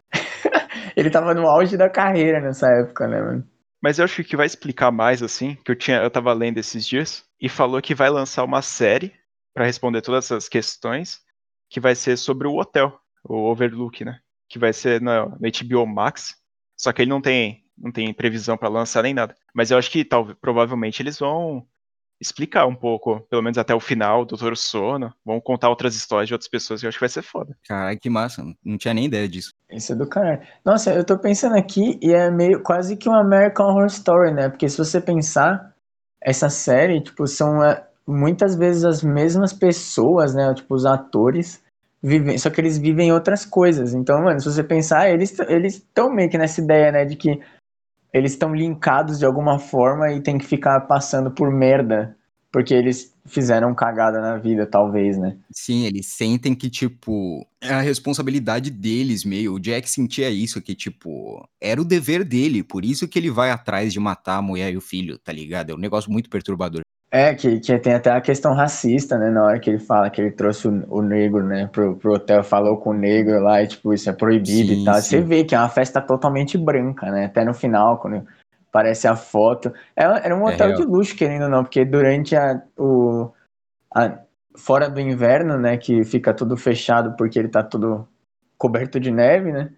Ele 0.95 1.09
tava 1.09 1.33
no 1.33 1.47
auge 1.47 1.77
da 1.77 1.89
carreira 1.89 2.39
nessa 2.39 2.67
época, 2.67 3.07
né, 3.07 3.21
mano? 3.21 3.47
Mas 3.81 3.99
eu 3.99 4.05
acho 4.05 4.23
que 4.23 4.37
vai 4.37 4.45
explicar 4.45 4.91
mais, 4.91 5.21
assim, 5.21 5.55
que 5.55 5.71
eu 5.71 5.75
tinha, 5.75 5.97
eu 5.97 6.09
tava 6.09 6.31
lendo 6.31 6.57
esses 6.57 6.87
dias, 6.87 7.25
e 7.39 7.49
falou 7.49 7.81
que 7.81 7.93
vai 7.93 8.09
lançar 8.09 8.43
uma 8.45 8.61
série 8.61 9.13
para 9.53 9.65
responder 9.65 10.01
todas 10.01 10.25
essas 10.25 10.47
questões, 10.47 11.19
que 11.69 11.79
vai 11.79 11.93
ser 11.93 12.17
sobre 12.17 12.47
o 12.47 12.55
hotel, 12.55 12.97
o 13.23 13.49
Overlook, 13.51 14.05
né? 14.05 14.19
Que 14.47 14.57
vai 14.57 14.71
ser 14.71 15.01
no, 15.01 15.29
no 15.29 15.39
HBO 15.39 15.85
Max. 15.85 16.35
Só 16.77 16.93
que 16.93 17.01
ele 17.01 17.09
não 17.09 17.21
tem, 17.21 17.65
não 17.77 17.91
tem 17.91 18.13
previsão 18.13 18.57
para 18.57 18.69
lançar 18.69 19.03
nem 19.03 19.13
nada. 19.13 19.35
Mas 19.53 19.69
eu 19.69 19.77
acho 19.77 19.91
que 19.91 20.05
talvez, 20.05 20.37
provavelmente 20.39 21.01
eles 21.01 21.19
vão 21.19 21.67
explicar 22.19 22.65
um 22.65 22.75
pouco, 22.75 23.19
pelo 23.29 23.41
menos 23.41 23.57
até 23.57 23.73
o 23.75 23.79
final, 23.79 24.25
do 24.25 24.29
Doutor 24.29 24.55
Sono. 24.55 25.13
Vão 25.25 25.39
contar 25.41 25.69
outras 25.69 25.95
histórias 25.95 26.27
de 26.27 26.33
outras 26.33 26.49
pessoas 26.49 26.79
que 26.79 26.85
eu 26.85 26.89
acho 26.89 26.97
que 26.97 27.03
vai 27.03 27.09
ser 27.09 27.21
foda. 27.21 27.55
Caralho, 27.67 27.99
que 27.99 28.09
massa. 28.09 28.43
Não 28.63 28.77
tinha 28.77 28.93
nem 28.93 29.05
ideia 29.05 29.27
disso. 29.27 29.53
Isso 29.71 29.93
é 29.93 29.95
do 29.95 30.07
caralho. 30.07 30.41
Nossa, 30.65 30.93
eu 30.93 31.03
tô 31.03 31.17
pensando 31.17 31.55
aqui 31.55 31.99
e 32.01 32.13
é 32.13 32.31
meio 32.31 32.61
quase 32.63 32.95
que 32.95 33.09
um 33.09 33.15
American 33.15 33.67
Horror 33.67 33.87
Story, 33.87 34.33
né? 34.33 34.49
Porque 34.49 34.69
se 34.69 34.77
você 34.77 35.01
pensar, 35.01 35.73
essa 36.21 36.49
série, 36.49 37.01
tipo, 37.01 37.27
são 37.27 37.63
é, 37.63 37.85
muitas 38.07 38.55
vezes 38.55 38.83
as 38.85 39.03
mesmas 39.03 39.51
pessoas, 39.51 40.33
né? 40.33 40.53
Tipo, 40.53 40.75
os 40.75 40.85
atores. 40.85 41.61
Vivem, 42.05 42.37
só 42.37 42.49
que 42.49 42.59
eles 42.59 42.77
vivem 42.77 43.13
outras 43.13 43.45
coisas. 43.45 43.93
Então, 43.93 44.21
mano, 44.21 44.37
se 44.37 44.51
você 44.51 44.61
pensar, 44.61 45.09
eles 45.09 45.39
eles 45.47 45.75
estão 45.75 46.13
meio 46.13 46.29
que 46.29 46.37
nessa 46.37 46.59
ideia, 46.59 46.91
né, 46.91 47.05
de 47.05 47.15
que 47.15 47.39
eles 48.13 48.33
estão 48.33 48.53
linkados 48.53 49.19
de 49.19 49.25
alguma 49.25 49.57
forma 49.57 50.11
e 50.11 50.21
tem 50.21 50.37
que 50.37 50.45
ficar 50.45 50.79
passando 50.81 51.31
por 51.31 51.51
merda 51.51 52.15
porque 52.53 52.71
eles 52.71 53.11
fizeram 53.25 53.73
cagada 53.73 54.21
na 54.21 54.37
vida, 54.37 54.67
talvez, 54.67 55.17
né? 55.17 55.35
Sim, 55.51 55.85
eles 55.85 56.05
sentem 56.05 56.53
que, 56.53 56.69
tipo, 56.69 57.43
é 57.59 57.73
a 57.73 57.81
responsabilidade 57.81 58.69
deles 58.69 59.25
meio. 59.25 59.55
O 59.55 59.59
Jack 59.59 59.89
sentia 59.89 60.29
isso, 60.29 60.61
que, 60.61 60.75
tipo, 60.75 61.43
era 61.59 61.81
o 61.81 61.85
dever 61.85 62.23
dele, 62.23 62.63
por 62.63 62.85
isso 62.85 63.07
que 63.07 63.17
ele 63.17 63.31
vai 63.31 63.49
atrás 63.49 63.91
de 63.91 63.99
matar 63.99 64.37
a 64.37 64.41
mulher 64.41 64.71
e 64.71 64.77
o 64.77 64.81
filho, 64.81 65.17
tá 65.17 65.33
ligado? 65.33 65.71
É 65.71 65.73
um 65.73 65.79
negócio 65.79 66.11
muito 66.11 66.29
perturbador. 66.29 66.83
É, 67.15 67.35
que, 67.35 67.59
que 67.59 67.77
tem 67.77 67.93
até 67.93 68.09
a 68.09 68.19
questão 68.19 68.55
racista, 68.55 69.19
né? 69.19 69.29
Na 69.29 69.43
hora 69.43 69.59
que 69.59 69.69
ele 69.69 69.77
fala 69.77 70.09
que 70.09 70.19
ele 70.19 70.31
trouxe 70.31 70.67
o, 70.67 70.83
o 70.89 70.99
negro, 71.03 71.43
né, 71.43 71.67
pro, 71.67 71.95
pro 71.95 72.13
hotel, 72.13 72.43
falou 72.43 72.75
com 72.77 72.89
o 72.89 72.93
negro 72.93 73.39
lá, 73.39 73.61
e, 73.61 73.67
tipo, 73.67 73.93
isso 73.93 74.09
é 74.09 74.13
proibido 74.13 74.73
sim, 74.73 74.81
e 74.81 74.83
tal. 74.83 74.95
Sim. 74.95 75.01
Você 75.01 75.21
vê 75.21 75.43
que 75.43 75.53
é 75.53 75.59
uma 75.59 75.69
festa 75.69 76.01
totalmente 76.01 76.57
branca, 76.57 77.11
né? 77.11 77.25
Até 77.25 77.45
no 77.45 77.53
final, 77.53 77.99
quando 77.99 78.25
parece 78.71 79.07
a 79.07 79.15
foto. 79.15 79.71
Era, 79.95 80.17
é, 80.17 80.25
era 80.25 80.35
um 80.35 80.49
é 80.49 80.55
hotel 80.55 80.69
é 80.71 80.73
de 80.73 80.81
luxo, 80.81 81.15
querendo 81.15 81.43
ou 81.43 81.49
não, 81.49 81.63
porque 81.63 81.85
durante 81.85 82.35
a, 82.35 82.59
o, 82.75 83.31
a, 83.93 84.17
fora 84.57 84.89
do 84.89 84.99
inverno, 84.99 85.59
né, 85.59 85.77
que 85.77 86.03
fica 86.03 86.33
tudo 86.33 86.57
fechado 86.57 87.15
porque 87.15 87.37
ele 87.37 87.47
tá 87.47 87.61
tudo 87.61 88.07
coberto 88.57 88.99
de 88.99 89.11
neve, 89.11 89.51
né? 89.51 89.69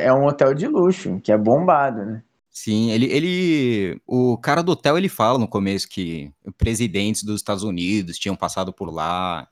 É 0.00 0.10
um 0.10 0.24
hotel 0.24 0.54
de 0.54 0.66
luxo, 0.66 1.20
que 1.20 1.30
é 1.30 1.36
bombado, 1.36 2.06
né? 2.06 2.22
Sim, 2.56 2.92
ele, 2.92 3.06
ele. 3.06 4.00
O 4.06 4.38
cara 4.38 4.62
do 4.62 4.70
hotel 4.72 4.96
ele 4.96 5.08
fala 5.08 5.38
no 5.38 5.48
começo 5.48 5.88
que 5.88 6.32
presidentes 6.56 7.24
dos 7.24 7.40
Estados 7.40 7.64
Unidos 7.64 8.16
tinham 8.16 8.36
passado 8.36 8.72
por 8.72 8.94
lá, 8.94 9.48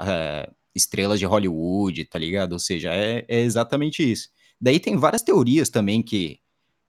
é, 0.00 0.48
estrelas 0.72 1.18
de 1.18 1.26
Hollywood, 1.26 2.04
tá 2.04 2.16
ligado? 2.16 2.52
Ou 2.52 2.60
seja, 2.60 2.94
é, 2.94 3.24
é 3.28 3.40
exatamente 3.40 4.08
isso. 4.08 4.28
Daí 4.60 4.78
tem 4.78 4.96
várias 4.96 5.20
teorias 5.22 5.68
também 5.68 6.00
que 6.00 6.38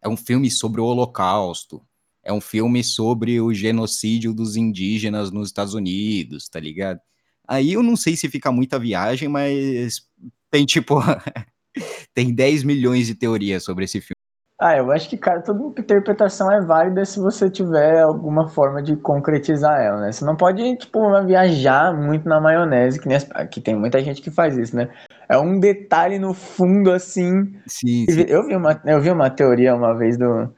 é 0.04 0.08
um 0.08 0.16
filme 0.16 0.52
sobre 0.52 0.80
o 0.82 0.86
Holocausto, 0.86 1.82
é 2.24 2.32
um 2.32 2.42
filme 2.42 2.84
sobre 2.84 3.42
o 3.42 3.52
genocídio 3.52 4.36
dos 4.36 4.56
indígenas 4.56 5.32
nos 5.32 5.48
Estados 5.48 5.74
Unidos, 5.74 6.48
tá 6.48 6.60
ligado? 6.60 7.00
Aí 7.48 7.74
eu 7.74 7.82
não 7.84 7.96
sei 7.96 8.16
se 8.16 8.30
fica 8.30 8.52
muita 8.52 8.78
viagem, 8.80 9.28
mas 9.30 10.08
tem 10.52 10.64
tipo. 10.66 11.00
tem 12.14 12.34
10 12.34 12.64
milhões 12.64 13.08
de 13.08 13.16
teorias 13.16 13.64
sobre 13.64 13.86
esse 13.86 14.00
filme. 14.00 14.15
Ah, 14.58 14.78
eu 14.78 14.90
acho 14.90 15.10
que, 15.10 15.18
cara, 15.18 15.42
toda 15.42 15.82
interpretação 15.82 16.50
é 16.50 16.62
válida 16.62 17.04
se 17.04 17.20
você 17.20 17.50
tiver 17.50 18.02
alguma 18.02 18.48
forma 18.48 18.82
de 18.82 18.96
concretizar 18.96 19.82
ela, 19.82 20.00
né? 20.00 20.12
Você 20.14 20.24
não 20.24 20.36
pode, 20.36 20.78
tipo, 20.78 21.00
viajar 21.26 21.94
muito 21.94 22.28
na 22.28 22.40
maionese, 22.40 23.00
que, 23.00 23.08
nem 23.08 23.18
as... 23.18 23.28
que 23.52 23.60
tem 23.60 23.76
muita 23.76 24.02
gente 24.02 24.22
que 24.22 24.32
faz 24.32 24.58
isso, 24.58 24.74
né? 24.74 24.90
É 25.28 25.38
um 25.38 25.60
detalhe 25.60 26.18
no 26.18 26.34
fundo, 26.34 26.92
assim. 26.92 27.54
Sim, 27.68 28.06
sim. 28.10 28.26
Eu, 28.30 28.48
vi 28.48 28.56
uma, 28.56 28.82
eu 28.86 29.02
vi 29.02 29.10
uma 29.10 29.30
teoria 29.30 29.76
uma 29.76 29.94
vez 29.94 30.18
do, 30.18 30.50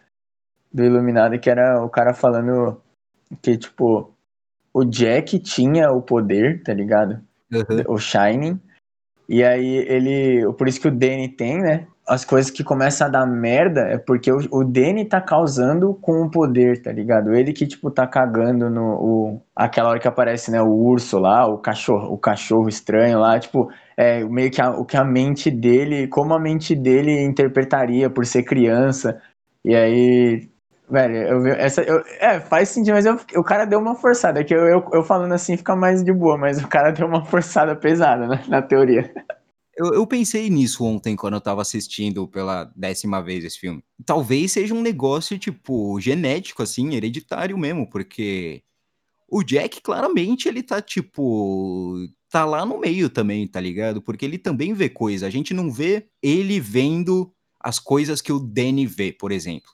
do 0.72 0.84
Iluminado 0.84 1.40
que 1.40 1.50
era 1.50 1.84
o 1.84 1.90
cara 1.90 2.14
falando 2.14 2.80
que, 3.42 3.58
tipo, 3.58 4.14
o 4.72 4.86
Jack 4.86 5.40
tinha 5.40 5.92
o 5.92 6.04
poder, 6.04 6.62
tá 6.62 6.72
ligado? 6.72 7.20
Uhum. 7.52 7.84
O 7.88 7.98
Shining. 7.98 8.62
E 9.28 9.44
aí 9.44 9.78
ele. 9.88 10.54
Por 10.54 10.68
isso 10.68 10.80
que 10.80 10.88
o 10.88 10.96
Danny 10.96 11.30
tem, 11.30 11.58
né? 11.58 11.88
As 12.08 12.24
coisas 12.24 12.50
que 12.50 12.63
começam 12.63 13.08
a 13.08 13.10
dar 13.10 13.26
merda 13.28 13.82
é 13.82 13.98
porque 13.98 14.32
o, 14.32 14.38
o 14.52 14.63
Danny 14.63 15.06
tá 15.06 15.20
causando 15.20 15.93
com 15.96 16.24
o 16.24 16.32
poder, 16.32 16.82
tá 16.82 16.91
ligado? 16.91 17.36
Ele 17.36 17.52
que, 17.52 17.67
tipo, 17.67 17.91
tá 17.91 18.08
cagando 18.08 18.70
no. 18.70 18.82
O, 18.82 19.41
aquela 19.56 19.89
hora 19.89 20.00
que 20.00 20.08
aparece, 20.08 20.50
né, 20.50 20.62
o 20.62 20.72
urso 20.72 21.20
lá, 21.20 21.46
o 21.46 21.58
cachorro, 21.58 22.13
o 22.13 22.17
cachorro 22.17 22.70
estranho 22.70 23.20
lá, 23.20 23.38
tipo, 23.38 23.67
é 23.98 24.24
meio 24.24 24.50
que 24.50 24.62
a, 24.62 24.70
o 24.72 24.86
que 24.86 24.96
a 24.96 25.04
mente 25.04 25.52
dele, 25.52 26.08
como 26.08 26.34
a 26.34 26.39
mente 26.39 26.74
dele 26.76 27.22
interpretaria 27.24 28.10
por 28.10 28.26
ser 28.26 28.43
criança. 28.43 29.22
E 29.65 29.76
aí. 29.76 30.50
Velho, 30.89 31.15
eu, 31.15 31.48
essa, 31.48 31.82
eu, 31.82 32.02
é, 32.22 32.39
faz 32.39 32.70
sentido, 32.70 32.93
mas 32.93 33.06
eu, 33.06 33.20
o 33.36 33.43
cara 33.43 33.65
deu 33.65 33.80
uma 33.80 33.96
forçada. 33.96 34.41
Que 34.46 34.56
eu, 34.56 34.60
eu, 34.60 34.86
eu 34.93 35.04
falando 35.04 35.34
assim 35.34 35.58
fica 35.58 35.76
mais 35.76 36.02
de 36.04 36.13
boa, 36.13 36.38
mas 36.38 36.63
o 36.63 36.67
cara 36.70 36.91
deu 36.91 37.06
uma 37.08 37.26
forçada 37.26 37.76
pesada 37.76 38.26
né, 38.28 38.41
na 38.48 38.62
teoria. 38.62 39.12
Eu, 39.78 39.94
eu, 39.94 40.08
pensei 40.08 40.50
nisso 40.50 40.84
ontem 40.84 41.16
quando 41.16 41.36
eu 41.36 41.42
tava 41.42 41.62
assistindo 41.62 42.28
pela 42.28 42.63
décima 42.76 43.22
vez 43.22 43.46
esse 43.46 43.60
filme. 43.60 43.84
Talvez 44.04 44.52
seja 44.54 44.74
um 44.74 44.82
negócio, 44.82 45.38
tipo, 45.38 46.00
genético, 46.02 46.63
assim, 46.63 46.96
hereditário 46.96 47.56
mesmo, 47.58 47.88
porque 47.88 48.63
o 49.30 49.44
Jack, 49.44 49.82
claramente, 49.82 50.48
ele 50.48 50.63
tá, 50.63 50.82
tipo. 50.82 51.96
tá 52.30 52.46
lá 52.46 52.66
no 52.66 52.80
meio 52.80 53.10
também, 53.10 53.48
tá 53.48 53.60
ligado? 53.60 54.02
Porque 54.02 54.26
ele 54.26 54.38
também 54.38 54.74
vê 54.74 54.90
coisa. 54.90 55.28
A 55.28 55.30
gente 55.30 55.54
não 55.54 55.72
vê 55.72 56.08
ele 56.24 56.60
vendo 56.60 57.32
as 57.60 57.80
coisas 57.80 58.22
que 58.22 58.32
o 58.32 58.40
Danny 58.40 58.86
vê, 58.88 59.12
por 59.12 59.32
exemplo. 59.32 59.72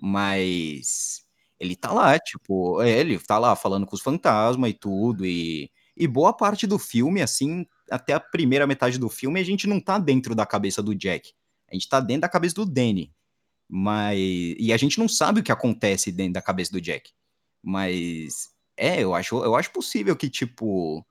Mas 0.00 1.22
ele 1.58 1.76
tá 1.76 1.92
lá, 1.92 2.18
tipo, 2.18 2.80
é, 2.82 3.00
ele 3.00 3.18
tá 3.18 3.38
lá 3.38 3.56
falando 3.56 3.86
com 3.86 3.94
os 3.94 4.02
fantasmas 4.02 4.70
e 4.70 4.74
tudo, 4.74 5.26
e, 5.26 5.70
e 5.96 6.06
boa 6.06 6.32
parte 6.32 6.66
do 6.66 6.78
filme, 6.78 7.20
assim, 7.22 7.66
até 7.90 8.12
a 8.14 8.20
primeira 8.20 8.66
metade 8.66 8.98
do 8.98 9.08
filme, 9.08 9.40
a 9.40 9.44
gente 9.44 9.66
não 9.66 9.80
tá 9.80 9.98
dentro 9.98 10.34
da 10.34 10.46
cabeça 10.46 10.82
do 10.82 10.94
Jack. 10.94 11.32
A 11.70 11.74
gente 11.74 11.88
tá 11.88 12.00
dentro 12.00 12.22
da 12.22 12.28
cabeça 12.28 12.54
do 12.54 12.66
Danny. 12.66 13.12
Mas. 13.68 14.18
E 14.58 14.72
a 14.72 14.76
gente 14.76 14.98
não 14.98 15.08
sabe 15.08 15.40
o 15.40 15.42
que 15.42 15.52
acontece 15.52 16.10
dentro 16.10 16.34
da 16.34 16.42
cabeça 16.42 16.72
do 16.72 16.80
Jack. 16.80 17.10
Mas. 17.62 18.48
É, 18.76 19.02
eu 19.02 19.14
acho, 19.14 19.36
eu 19.44 19.54
acho 19.54 19.72
possível 19.72 20.16
que, 20.16 20.28
tipo. 20.28 21.04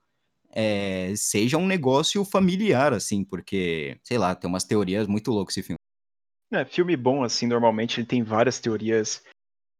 É, 0.51 1.13
seja 1.15 1.57
um 1.57 1.67
negócio 1.67 2.25
familiar, 2.25 2.91
assim, 2.91 3.23
porque, 3.23 3.99
sei 4.03 4.17
lá, 4.17 4.33
tem 4.33 4.49
umas 4.49 4.63
teorias 4.63 5.05
muito 5.05 5.29
loucas 5.31 5.55
esse 5.55 5.65
filme. 5.65 5.77
É, 6.51 6.65
filme 6.65 6.97
bom, 6.97 7.23
assim, 7.23 7.45
normalmente 7.45 7.99
ele 7.99 8.07
tem 8.07 8.23
várias 8.23 8.59
teorias 8.59 9.23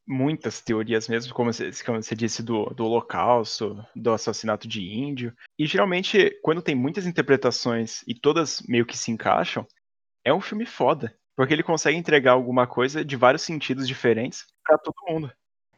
muitas 0.10 0.60
teorias 0.60 1.08
mesmo, 1.08 1.34
como 1.34 1.54
você, 1.54 1.70
como 1.86 2.02
você 2.02 2.16
disse, 2.16 2.42
do, 2.42 2.66
do 2.72 2.84
holocausto, 2.84 3.86
do 3.96 4.12
assassinato 4.12 4.68
de 4.68 4.82
índio. 4.82 5.32
E 5.58 5.68
geralmente, 5.68 6.32
quando 6.42 6.64
tem 6.64 6.74
muitas 6.74 7.06
interpretações 7.06 8.02
e 8.08 8.16
todas 8.16 8.64
meio 8.68 8.88
que 8.88 8.98
se 8.98 9.12
encaixam, 9.12 9.68
é 10.26 10.34
um 10.34 10.42
filme 10.42 10.66
foda. 10.66 11.14
Porque 11.36 11.54
ele 11.54 11.64
consegue 11.64 11.98
entregar 11.98 12.34
alguma 12.34 12.66
coisa 12.66 13.06
de 13.06 13.16
vários 13.16 13.44
sentidos 13.44 13.88
diferentes 13.88 14.46
para 14.66 14.78
todo 14.80 14.96
mundo. 15.08 15.32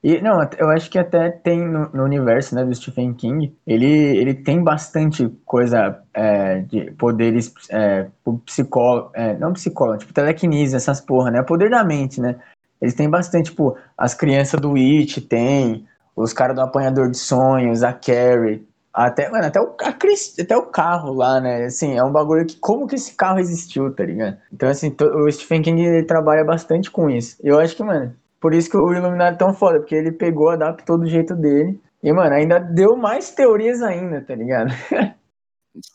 E 0.03 0.19
não, 0.19 0.41
eu 0.57 0.69
acho 0.69 0.89
que 0.89 0.97
até 0.97 1.29
tem 1.29 1.59
no, 1.59 1.91
no, 1.91 2.03
universo 2.03 2.55
né, 2.55 2.65
do 2.65 2.73
Stephen 2.73 3.13
King, 3.13 3.55
ele, 3.67 3.85
ele 3.85 4.33
tem 4.33 4.63
bastante 4.63 5.29
coisa 5.45 6.01
é, 6.11 6.61
de 6.61 6.89
poderes 6.93 7.53
é, 7.69 8.07
psicólogo, 8.43 9.11
é, 9.13 9.37
não 9.37 9.53
psicólogo, 9.53 9.99
tipo 9.99 10.13
telequinesia, 10.13 10.77
essas 10.77 10.99
porra, 10.99 11.29
né? 11.29 11.43
Poder 11.43 11.69
da 11.69 11.83
mente, 11.83 12.19
né? 12.19 12.39
Eles 12.81 12.93
têm 12.95 13.09
bastante, 13.09 13.51
tipo, 13.51 13.77
as 13.97 14.13
crianças 14.13 14.59
do 14.59 14.75
It 14.75 15.21
tem, 15.21 15.85
os 16.15 16.33
caras 16.33 16.55
do 16.55 16.61
Apanhador 16.61 17.09
de 17.09 17.17
Sonhos, 17.17 17.83
a 17.83 17.93
Carrie, 17.93 18.65
até, 18.93 19.29
mano, 19.29 19.45
até 19.45 19.59
o, 19.61 19.75
até 20.39 20.57
o 20.57 20.65
carro 20.65 21.13
lá, 21.13 21.39
né? 21.39 21.65
Assim, 21.65 21.97
é 21.97 22.03
um 22.03 22.11
bagulho 22.11 22.45
que 22.45 22.57
como 22.57 22.87
que 22.87 22.95
esse 22.95 23.15
carro 23.15 23.39
existiu, 23.39 23.93
tá 23.93 24.03
ligado? 24.03 24.37
Então, 24.51 24.67
assim, 24.67 24.93
o 24.99 25.31
Stephen 25.31 25.61
King 25.61 25.81
ele 25.81 26.03
trabalha 26.03 26.43
bastante 26.43 26.91
com 26.91 27.09
isso. 27.09 27.37
Eu 27.41 27.59
acho 27.59 27.75
que, 27.75 27.83
mano, 27.83 28.13
por 28.39 28.53
isso 28.53 28.69
que 28.69 28.75
o 28.75 28.93
Iluminado 28.93 29.35
é 29.35 29.37
tão 29.37 29.53
foda, 29.53 29.79
porque 29.79 29.95
ele 29.95 30.11
pegou, 30.11 30.49
adaptou 30.49 30.97
do 30.97 31.07
jeito 31.07 31.35
dele. 31.35 31.79
E, 32.03 32.11
mano, 32.11 32.33
ainda 32.35 32.59
deu 32.59 32.97
mais 32.97 33.31
teorias 33.31 33.81
ainda, 33.81 34.21
tá 34.21 34.35
ligado? 34.35 34.71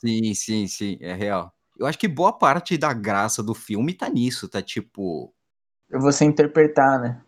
sim, 0.00 0.32
sim, 0.34 0.66
sim, 0.66 0.96
é 1.00 1.12
real. 1.12 1.52
Eu 1.78 1.86
acho 1.86 1.98
que 1.98 2.08
boa 2.08 2.32
parte 2.32 2.78
da 2.78 2.94
graça 2.94 3.42
do 3.42 3.52
filme 3.52 3.92
tá 3.92 4.08
nisso, 4.08 4.48
tá 4.48 4.62
tipo, 4.62 5.34
você 5.90 6.24
interpretar, 6.24 7.00
né? 7.00 7.20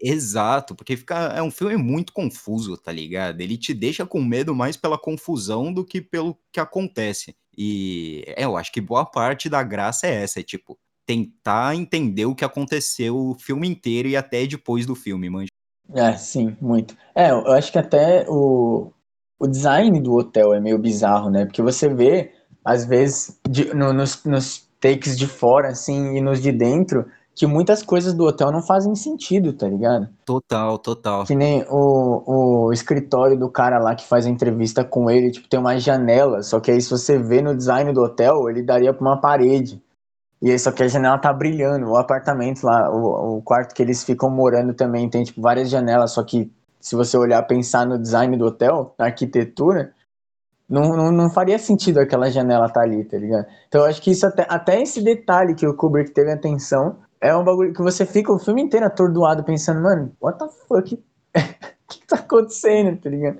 Exato, 0.00 0.74
porque 0.74 0.96
fica 0.96 1.32
é 1.34 1.42
um 1.42 1.50
filme 1.50 1.76
muito 1.76 2.12
confuso, 2.12 2.76
tá 2.76 2.92
ligado? 2.92 3.40
Ele 3.40 3.56
te 3.56 3.72
deixa 3.72 4.04
com 4.04 4.22
medo 4.22 4.54
mais 4.54 4.76
pela 4.76 4.98
confusão 4.98 5.72
do 5.72 5.84
que 5.84 6.02
pelo 6.02 6.38
que 6.52 6.60
acontece. 6.60 7.34
E 7.56 8.22
é, 8.26 8.44
eu 8.44 8.56
acho 8.56 8.70
que 8.70 8.80
boa 8.80 9.06
parte 9.06 9.48
da 9.48 9.62
graça 9.62 10.06
é 10.06 10.22
essa, 10.22 10.40
é 10.40 10.42
tipo, 10.42 10.78
tentar 11.06 11.74
entender 11.74 12.26
o 12.26 12.34
que 12.34 12.44
aconteceu 12.44 13.16
o 13.16 13.34
filme 13.34 13.66
inteiro 13.66 14.08
e 14.08 14.16
até 14.16 14.46
depois 14.46 14.84
do 14.84 14.94
filme, 14.94 15.30
manja. 15.30 15.48
É, 15.94 16.14
sim, 16.16 16.56
muito. 16.60 16.96
É, 17.14 17.30
eu 17.30 17.52
acho 17.52 17.72
que 17.72 17.78
até 17.78 18.26
o, 18.28 18.92
o 19.38 19.46
design 19.46 19.98
do 20.00 20.14
hotel 20.14 20.52
é 20.52 20.60
meio 20.60 20.78
bizarro, 20.78 21.30
né? 21.30 21.46
Porque 21.46 21.62
você 21.62 21.88
vê, 21.88 22.32
às 22.64 22.84
vezes, 22.84 23.38
de, 23.48 23.72
no, 23.72 23.92
nos, 23.92 24.22
nos 24.24 24.68
takes 24.80 25.16
de 25.16 25.26
fora, 25.26 25.68
assim, 25.68 26.16
e 26.16 26.20
nos 26.20 26.42
de 26.42 26.52
dentro, 26.52 27.06
que 27.36 27.46
muitas 27.46 27.82
coisas 27.82 28.14
do 28.14 28.24
hotel 28.24 28.50
não 28.50 28.62
fazem 28.62 28.94
sentido, 28.94 29.52
tá 29.52 29.68
ligado? 29.68 30.08
Total, 30.24 30.78
total. 30.78 31.26
Que 31.26 31.34
nem 31.34 31.66
o, 31.68 32.22
o 32.68 32.72
escritório 32.72 33.38
do 33.38 33.50
cara 33.50 33.78
lá 33.78 33.94
que 33.94 34.08
faz 34.08 34.24
a 34.24 34.30
entrevista 34.30 34.82
com 34.82 35.10
ele, 35.10 35.30
tipo, 35.30 35.46
tem 35.46 35.60
uma 35.60 35.78
janela, 35.78 36.42
só 36.42 36.58
que 36.58 36.70
aí 36.70 36.80
se 36.80 36.88
você 36.88 37.18
vê 37.18 37.42
no 37.42 37.54
design 37.54 37.92
do 37.92 38.02
hotel, 38.02 38.48
ele 38.48 38.62
daria 38.62 38.94
pra 38.94 39.06
uma 39.06 39.20
parede. 39.20 39.82
E 40.40 40.50
aí, 40.50 40.58
só 40.58 40.72
que 40.72 40.82
a 40.82 40.88
janela 40.88 41.18
tá 41.18 41.32
brilhando. 41.32 41.90
O 41.90 41.96
apartamento 41.96 42.64
lá, 42.64 42.90
o, 42.90 43.36
o 43.36 43.42
quarto 43.42 43.74
que 43.74 43.82
eles 43.82 44.02
ficam 44.02 44.30
morando 44.30 44.72
também 44.72 45.08
tem, 45.08 45.22
tipo, 45.22 45.40
várias 45.40 45.68
janelas, 45.68 46.12
só 46.12 46.22
que 46.24 46.50
se 46.80 46.96
você 46.96 47.18
olhar, 47.18 47.42
pensar 47.42 47.86
no 47.86 47.98
design 47.98 48.34
do 48.36 48.46
hotel, 48.46 48.94
na 48.98 49.06
arquitetura, 49.06 49.92
não, 50.68 50.96
não, 50.96 51.12
não 51.12 51.30
faria 51.30 51.58
sentido 51.58 51.98
aquela 51.98 52.30
janela 52.30 52.66
estar 52.66 52.80
tá 52.80 52.86
ali, 52.86 53.04
tá 53.04 53.18
ligado? 53.18 53.46
Então 53.68 53.82
eu 53.82 53.86
acho 53.88 54.00
que 54.00 54.10
isso 54.10 54.26
até, 54.26 54.46
até 54.48 54.80
esse 54.80 55.02
detalhe 55.02 55.54
que 55.54 55.66
o 55.66 55.74
Kubrick 55.74 56.12
teve 56.12 56.32
atenção 56.32 56.96
é 57.20 57.34
um 57.36 57.44
bagulho 57.44 57.72
que 57.72 57.82
você 57.82 58.04
fica 58.04 58.32
o 58.32 58.38
filme 58.38 58.62
inteiro 58.62 58.86
atordoado 58.86 59.44
pensando, 59.44 59.82
mano, 59.82 60.16
what 60.20 60.38
the 60.38 60.48
fuck? 60.66 61.02
O 61.86 61.88
que 61.88 62.04
tá 62.04 62.16
acontecendo, 62.16 63.00
tá 63.00 63.08
ligado? 63.08 63.38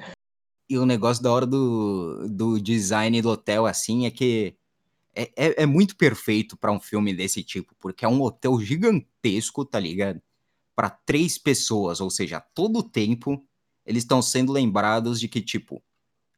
E 0.71 0.79
o 0.79 0.87
negócio 0.87 1.21
da 1.21 1.33
hora 1.33 1.45
do, 1.45 2.29
do 2.29 2.61
design 2.61 3.21
do 3.21 3.31
hotel, 3.31 3.67
assim, 3.67 4.07
é 4.07 4.11
que 4.11 4.55
é, 5.13 5.33
é, 5.37 5.63
é 5.63 5.67
muito 5.67 5.97
perfeito 5.97 6.57
para 6.57 6.71
um 6.71 6.79
filme 6.79 7.13
desse 7.13 7.43
tipo, 7.43 7.75
porque 7.81 8.05
é 8.05 8.09
um 8.09 8.23
hotel 8.23 8.61
gigantesco, 8.61 9.65
tá 9.65 9.81
ligado? 9.81 10.23
Para 10.77 10.91
três 10.91 11.37
pessoas, 11.37 12.01
ou 12.01 12.09
seja, 12.09 12.39
todo 12.39 12.79
o 12.79 12.83
tempo 12.85 13.45
eles 13.85 14.03
estão 14.03 14.21
sendo 14.21 14.53
lembrados 14.53 15.19
de 15.19 15.29
que, 15.29 15.41
tipo, 15.41 15.83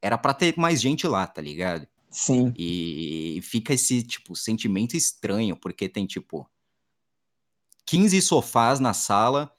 era 0.01 0.17
para 0.17 0.35
ter 0.35 0.57
mais 0.57 0.81
gente 0.81 1.07
lá, 1.07 1.27
tá 1.27 1.43
ligado? 1.43 1.89
Sim. 2.11 2.53
E 2.57 3.41
fica 3.43 3.75
esse, 3.75 4.03
tipo, 4.03 4.37
sentimento 4.37 4.97
estranho, 4.97 5.57
porque 5.57 5.89
tem, 5.89 6.07
tipo, 6.07 6.49
15 7.89 8.21
sofás 8.21 8.79
na 8.79 8.93
sala 8.93 9.51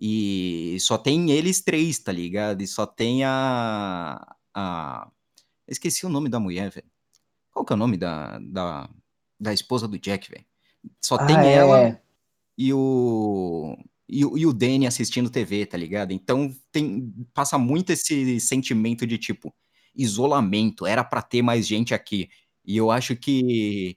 e 0.00 0.78
só 0.80 0.96
tem 0.96 1.30
eles 1.30 1.60
três, 1.60 1.98
tá 1.98 2.10
ligado? 2.10 2.62
E 2.62 2.66
só 2.66 2.86
tem 2.86 3.22
a. 3.22 4.18
a... 4.54 5.10
esqueci 5.68 6.06
o 6.06 6.08
nome 6.08 6.30
da 6.30 6.40
mulher, 6.40 6.70
velho. 6.70 6.86
Qual 7.52 7.64
que 7.66 7.72
é 7.72 7.76
o 7.76 7.78
nome 7.78 7.98
da, 7.98 8.38
da, 8.38 8.88
da 9.38 9.52
esposa 9.52 9.86
do 9.86 9.98
Jack, 9.98 10.30
velho? 10.30 10.44
Só 11.04 11.16
ah, 11.16 11.26
tem 11.26 11.36
é. 11.36 11.52
ela 11.52 12.02
e 12.56 12.72
o, 12.72 13.76
e, 14.08 14.20
e, 14.20 14.46
o 14.46 14.52
Danny 14.54 14.86
assistindo 14.86 15.28
TV, 15.28 15.66
tá 15.66 15.76
ligado? 15.76 16.12
Então 16.12 16.54
tem 16.72 17.12
passa 17.34 17.58
muito 17.58 17.90
esse 17.90 18.40
sentimento 18.40 19.06
de 19.06 19.18
tipo 19.18 19.54
isolamento, 19.94 20.86
era 20.86 21.04
para 21.04 21.20
ter 21.20 21.42
mais 21.42 21.66
gente 21.66 21.92
aqui. 21.92 22.30
E 22.66 22.76
eu 22.76 22.90
acho 22.90 23.14
que 23.14 23.96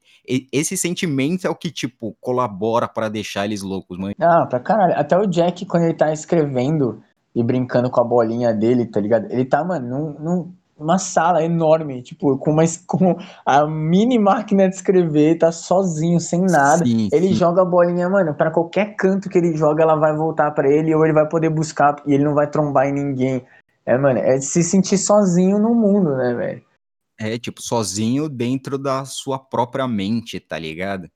esse 0.53 0.77
sentimento 0.77 1.47
é 1.47 1.49
o 1.49 1.55
que, 1.55 1.71
tipo, 1.71 2.15
colabora 2.21 2.88
para 2.88 3.10
deixar 3.10 3.45
eles 3.45 3.62
loucos, 3.62 3.97
mano. 3.97 4.13
Ah, 4.19 4.45
pra 4.45 4.60
caralho. 4.60 4.93
Até 4.95 5.17
o 5.17 5.25
Jack, 5.25 5.65
quando 5.65 5.84
ele 5.84 5.95
tá 5.95 6.13
escrevendo 6.13 7.01
e 7.34 7.43
brincando 7.43 7.89
com 7.89 7.99
a 7.99 8.03
bolinha 8.03 8.53
dele, 8.53 8.86
tá 8.86 8.99
ligado? 8.99 9.32
Ele 9.32 9.45
tá, 9.45 9.63
mano, 9.63 9.88
num, 9.88 10.19
num 10.19 10.53
uma 10.79 10.97
sala 10.97 11.43
enorme, 11.43 12.01
tipo, 12.01 12.38
com, 12.38 12.51
uma, 12.51 12.63
com 12.88 13.17
a 13.45 13.67
mini 13.67 14.17
máquina 14.17 14.69
de 14.69 14.75
escrever, 14.75 15.38
tá 15.38 15.51
sozinho, 15.51 16.19
sem 16.19 16.41
nada. 16.41 16.86
Sim, 16.86 17.10
ele 17.12 17.29
sim. 17.29 17.34
joga 17.34 17.62
a 17.62 17.65
bolinha, 17.65 18.08
mano, 18.10 18.34
para 18.34 18.49
qualquer 18.49 18.95
canto 18.95 19.29
que 19.29 19.38
ele 19.38 19.58
joga, 19.58 19.84
ela 19.84 19.95
vai 19.95 20.15
voltar 20.15 20.51
para 20.51 20.69
ele, 20.69 20.95
ou 20.95 21.03
ele 21.03 21.13
vai 21.13 21.27
poder 21.27 21.49
buscar, 21.49 21.97
e 22.05 22.13
ele 22.13 22.23
não 22.23 22.34
vai 22.34 22.47
trombar 22.47 22.88
em 22.88 22.93
ninguém. 22.93 23.43
É, 23.86 23.97
mano, 23.97 24.19
é 24.19 24.39
se 24.39 24.63
sentir 24.63 24.97
sozinho 24.97 25.60
no 25.60 25.73
mundo, 25.75 26.15
né, 26.15 26.34
velho? 26.34 26.68
É, 27.19 27.38
tipo, 27.38 27.62
sozinho 27.62 28.29
dentro 28.29 28.77
da 28.77 29.03
sua 29.03 29.38
própria 29.38 29.88
mente, 29.88 30.39
tá 30.39 30.58
ligado? 30.58 31.10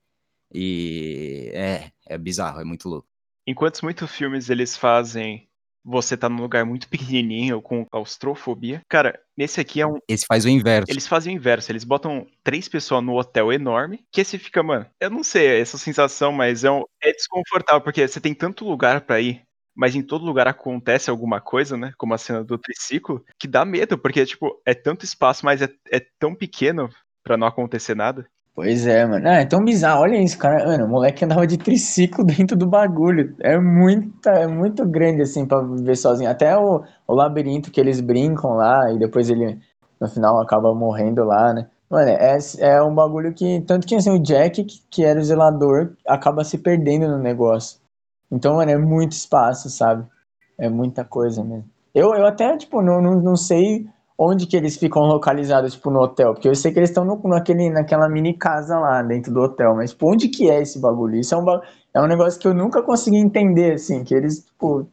E 0.52 1.50
é, 1.54 1.90
é 2.06 2.18
bizarro, 2.18 2.60
é 2.60 2.64
muito 2.64 2.88
louco. 2.88 3.08
Enquanto 3.46 3.82
muitos 3.82 4.10
filmes 4.10 4.50
eles 4.50 4.76
fazem 4.76 5.48
você 5.84 6.16
tá 6.16 6.28
num 6.28 6.40
lugar 6.40 6.64
muito 6.64 6.88
pequenininho 6.88 7.60
com 7.60 7.84
claustrofobia. 7.84 8.80
Cara, 8.88 9.20
nesse 9.36 9.60
aqui 9.60 9.80
é 9.80 9.86
um. 9.86 9.98
Esse 10.08 10.24
faz 10.26 10.44
o 10.44 10.48
inverso. 10.48 10.90
Eles 10.90 11.06
fazem 11.06 11.34
o 11.34 11.36
inverso. 11.36 11.70
Eles 11.70 11.84
botam 11.84 12.26
três 12.42 12.68
pessoas 12.68 13.04
no 13.04 13.18
hotel 13.18 13.52
enorme, 13.52 14.02
que 14.10 14.22
esse 14.22 14.38
fica, 14.38 14.62
mano. 14.62 14.86
Eu 14.98 15.10
não 15.10 15.22
sei 15.22 15.60
essa 15.60 15.76
sensação, 15.76 16.32
mas 16.32 16.64
é, 16.64 16.70
um... 16.70 16.82
é 17.02 17.12
desconfortável, 17.12 17.82
porque 17.82 18.08
você 18.08 18.20
tem 18.20 18.34
tanto 18.34 18.64
lugar 18.64 19.02
para 19.02 19.20
ir. 19.20 19.42
Mas 19.74 19.94
em 19.94 20.02
todo 20.02 20.24
lugar 20.24 20.46
acontece 20.46 21.10
alguma 21.10 21.40
coisa, 21.40 21.76
né? 21.76 21.92
Como 21.98 22.14
a 22.14 22.18
cena 22.18 22.44
do 22.44 22.56
triciclo, 22.56 23.24
que 23.38 23.48
dá 23.48 23.64
medo, 23.64 23.98
porque, 23.98 24.24
tipo, 24.24 24.60
é 24.64 24.74
tanto 24.74 25.04
espaço, 25.04 25.44
mas 25.44 25.60
é, 25.62 25.68
é 25.90 26.00
tão 26.18 26.34
pequeno 26.34 26.88
para 27.24 27.36
não 27.36 27.46
acontecer 27.46 27.94
nada. 27.94 28.26
Pois 28.54 28.86
é, 28.86 29.04
mano. 29.04 29.26
Ah, 29.26 29.40
é 29.40 29.44
tão 29.44 29.64
bizarro. 29.64 30.02
Olha 30.02 30.16
isso, 30.16 30.38
cara. 30.38 30.64
Mano, 30.64 30.84
o 30.84 30.88
moleque 30.88 31.24
andava 31.24 31.44
de 31.44 31.58
triciclo 31.58 32.22
dentro 32.24 32.56
do 32.56 32.66
bagulho. 32.66 33.34
É 33.40 33.58
muita, 33.58 34.30
é 34.30 34.46
muito 34.46 34.86
grande, 34.86 35.22
assim, 35.22 35.44
pra 35.44 35.60
viver 35.60 35.96
sozinho. 35.96 36.30
Até 36.30 36.56
o, 36.56 36.84
o 37.06 37.14
labirinto 37.14 37.70
que 37.72 37.80
eles 37.80 38.00
brincam 38.00 38.54
lá 38.54 38.92
e 38.92 38.98
depois 38.98 39.28
ele, 39.28 39.58
no 40.00 40.08
final, 40.08 40.40
acaba 40.40 40.72
morrendo 40.72 41.24
lá, 41.24 41.52
né? 41.52 41.66
Mano, 41.90 42.08
é, 42.08 42.38
é 42.60 42.82
um 42.82 42.94
bagulho 42.94 43.34
que. 43.34 43.60
Tanto 43.62 43.86
que, 43.88 43.96
assim, 43.96 44.10
o 44.10 44.22
Jack, 44.22 44.62
que, 44.62 44.80
que 44.88 45.04
era 45.04 45.18
o 45.18 45.24
zelador, 45.24 45.92
acaba 46.06 46.44
se 46.44 46.58
perdendo 46.58 47.08
no 47.08 47.18
negócio. 47.18 47.80
Então, 48.30 48.56
mano, 48.56 48.70
é 48.70 48.78
muito 48.78 49.12
espaço, 49.12 49.68
sabe? 49.70 50.06
É 50.58 50.68
muita 50.68 51.04
coisa 51.04 51.42
mesmo. 51.42 51.68
Eu, 51.94 52.14
eu 52.14 52.26
até, 52.26 52.56
tipo, 52.56 52.82
não, 52.82 53.00
não, 53.00 53.20
não 53.20 53.36
sei 53.36 53.86
onde 54.18 54.46
que 54.46 54.56
eles 54.56 54.76
ficam 54.76 55.02
localizados, 55.02 55.74
tipo, 55.74 55.90
no 55.90 56.00
hotel? 56.00 56.34
Porque 56.34 56.48
eu 56.48 56.54
sei 56.54 56.72
que 56.72 56.78
eles 56.78 56.90
estão 56.90 57.04
naquele, 57.24 57.70
naquela 57.70 58.08
mini 58.08 58.34
casa 58.34 58.78
lá 58.78 59.02
dentro 59.02 59.32
do 59.32 59.40
hotel, 59.40 59.74
mas 59.74 59.90
tipo, 59.90 60.10
onde 60.10 60.28
que 60.28 60.50
é 60.50 60.62
esse 60.62 60.78
bagulho? 60.78 61.16
Isso 61.16 61.34
é 61.34 61.38
um, 61.38 61.44
é 61.94 62.00
um 62.00 62.06
negócio 62.06 62.40
que 62.40 62.46
eu 62.46 62.54
nunca 62.54 62.82
consegui 62.82 63.16
entender, 63.16 63.74
assim, 63.74 64.04
que 64.04 64.14
eles, 64.14 64.44
tipo, 64.44 64.88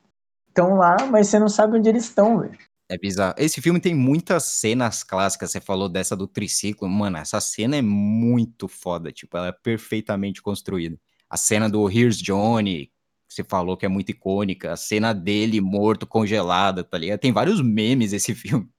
estão 0.48 0.76
lá, 0.76 0.98
mas 1.10 1.28
você 1.28 1.40
não 1.40 1.50
sabe 1.50 1.78
onde 1.78 1.90
eles 1.90 2.04
estão, 2.04 2.40
velho. 2.40 2.58
É 2.90 2.98
bizarro. 2.98 3.36
Esse 3.38 3.62
filme 3.62 3.80
tem 3.80 3.96
muitas 3.96 4.44
cenas 4.44 5.02
clássicas. 5.02 5.52
Você 5.52 5.62
falou 5.62 5.88
dessa 5.88 6.14
do 6.14 6.28
triciclo. 6.28 6.90
Mano, 6.90 7.16
essa 7.16 7.40
cena 7.40 7.78
é 7.78 7.82
muito 7.82 8.68
foda. 8.68 9.14
Tipo, 9.14 9.38
ela 9.38 9.48
é 9.48 9.52
perfeitamente 9.54 10.42
construída. 10.42 11.00
A 11.30 11.38
cena 11.38 11.70
do 11.70 11.90
Here's 11.90 12.18
Johnny, 12.18 12.92
você 13.34 13.44
falou 13.44 13.78
que 13.78 13.86
é 13.86 13.90
muito 13.90 14.10
icônica. 14.10 14.72
A 14.72 14.78
cena 14.78 15.14
dele 15.14 15.62
morto, 15.62 16.06
congelada, 16.06 16.84
tá 16.84 16.98
ligado? 16.98 17.20
Tem 17.20 17.32
vários 17.32 17.62
memes 17.62 18.14
esse 18.14 18.34
filme 18.36 18.70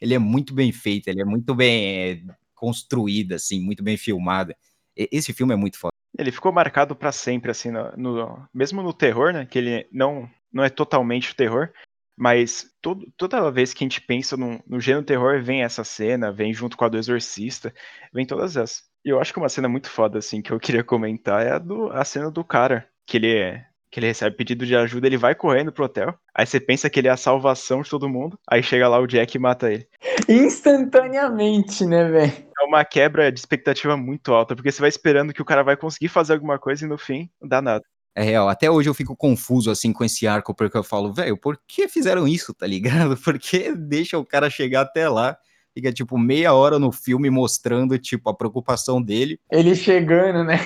ele 0.00 0.14
é 0.14 0.18
muito 0.18 0.54
bem 0.54 0.72
feito, 0.72 1.08
ele 1.08 1.20
é 1.20 1.24
muito 1.24 1.54
bem 1.54 2.12
é, 2.12 2.34
construído, 2.54 3.32
assim, 3.34 3.60
muito 3.60 3.82
bem 3.82 3.96
filmado. 3.96 4.54
Esse 4.96 5.32
filme 5.32 5.54
é 5.54 5.56
muito 5.56 5.78
foda. 5.78 5.92
Ele 6.18 6.32
ficou 6.32 6.50
marcado 6.50 6.96
para 6.96 7.12
sempre, 7.12 7.50
assim, 7.50 7.70
no, 7.70 7.92
no, 7.96 8.48
mesmo 8.52 8.82
no 8.82 8.92
terror, 8.92 9.32
né? 9.32 9.46
Que 9.46 9.58
ele 9.58 9.88
não, 9.92 10.28
não 10.52 10.64
é 10.64 10.68
totalmente 10.68 11.36
terror, 11.36 11.70
mas 12.16 12.66
todo, 12.82 13.06
toda 13.16 13.50
vez 13.50 13.72
que 13.72 13.84
a 13.84 13.86
gente 13.86 14.00
pensa 14.00 14.36
no, 14.36 14.60
no 14.66 14.80
gênero 14.80 15.04
terror, 15.04 15.40
vem 15.42 15.62
essa 15.62 15.84
cena, 15.84 16.32
vem 16.32 16.52
junto 16.52 16.76
com 16.76 16.84
a 16.84 16.88
do 16.88 16.98
Exorcista, 16.98 17.72
vem 18.12 18.26
todas 18.26 18.56
essas. 18.56 18.82
E 19.04 19.10
eu 19.10 19.20
acho 19.20 19.32
que 19.32 19.38
uma 19.38 19.48
cena 19.48 19.68
muito 19.68 19.88
foda, 19.88 20.18
assim, 20.18 20.42
que 20.42 20.50
eu 20.50 20.58
queria 20.58 20.82
comentar 20.82 21.46
é 21.46 21.52
a, 21.52 21.58
do, 21.58 21.92
a 21.92 22.04
cena 22.04 22.30
do 22.30 22.42
cara, 22.42 22.88
que 23.06 23.18
ele 23.18 23.36
é 23.36 23.64
que 23.90 23.98
ele 24.00 24.06
recebe 24.06 24.36
pedido 24.36 24.66
de 24.66 24.76
ajuda, 24.76 25.06
ele 25.06 25.16
vai 25.16 25.34
correndo 25.34 25.72
pro 25.72 25.84
hotel. 25.84 26.14
Aí 26.34 26.46
você 26.46 26.60
pensa 26.60 26.90
que 26.90 27.00
ele 27.00 27.08
é 27.08 27.10
a 27.10 27.16
salvação 27.16 27.82
de 27.82 27.90
todo 27.90 28.08
mundo. 28.08 28.38
Aí 28.48 28.62
chega 28.62 28.88
lá 28.88 28.98
o 28.98 29.06
Jack 29.06 29.36
e 29.36 29.40
mata 29.40 29.72
ele. 29.72 29.86
Instantaneamente, 30.28 31.84
né, 31.86 32.08
velho? 32.08 32.32
É 32.60 32.64
uma 32.64 32.84
quebra 32.84 33.32
de 33.32 33.38
expectativa 33.38 33.96
muito 33.96 34.32
alta, 34.32 34.54
porque 34.54 34.70
você 34.70 34.80
vai 34.80 34.88
esperando 34.88 35.32
que 35.32 35.42
o 35.42 35.44
cara 35.44 35.62
vai 35.62 35.76
conseguir 35.76 36.08
fazer 36.08 36.34
alguma 36.34 36.58
coisa 36.58 36.84
e 36.84 36.88
no 36.88 36.98
fim 36.98 37.30
não 37.40 37.48
dá 37.48 37.62
nada. 37.62 37.84
É 38.14 38.22
real, 38.22 38.48
até 38.48 38.68
hoje 38.68 38.88
eu 38.88 38.94
fico 38.94 39.16
confuso 39.16 39.70
assim 39.70 39.92
com 39.92 40.04
esse 40.04 40.26
arco, 40.26 40.52
porque 40.52 40.76
eu 40.76 40.82
falo, 40.82 41.14
velho, 41.14 41.36
por 41.36 41.56
que 41.68 41.86
fizeram 41.86 42.26
isso, 42.26 42.52
tá 42.52 42.66
ligado? 42.66 43.16
Por 43.22 43.38
que 43.38 43.72
deixa 43.72 44.18
o 44.18 44.26
cara 44.26 44.50
chegar 44.50 44.80
até 44.80 45.08
lá? 45.08 45.38
Fica 45.78 45.92
tipo 45.92 46.18
meia 46.18 46.52
hora 46.52 46.76
no 46.76 46.90
filme 46.90 47.30
mostrando 47.30 47.96
tipo 48.00 48.28
a 48.28 48.34
preocupação 48.34 49.00
dele. 49.00 49.38
Ele 49.48 49.76
chegando, 49.76 50.42
né? 50.42 50.58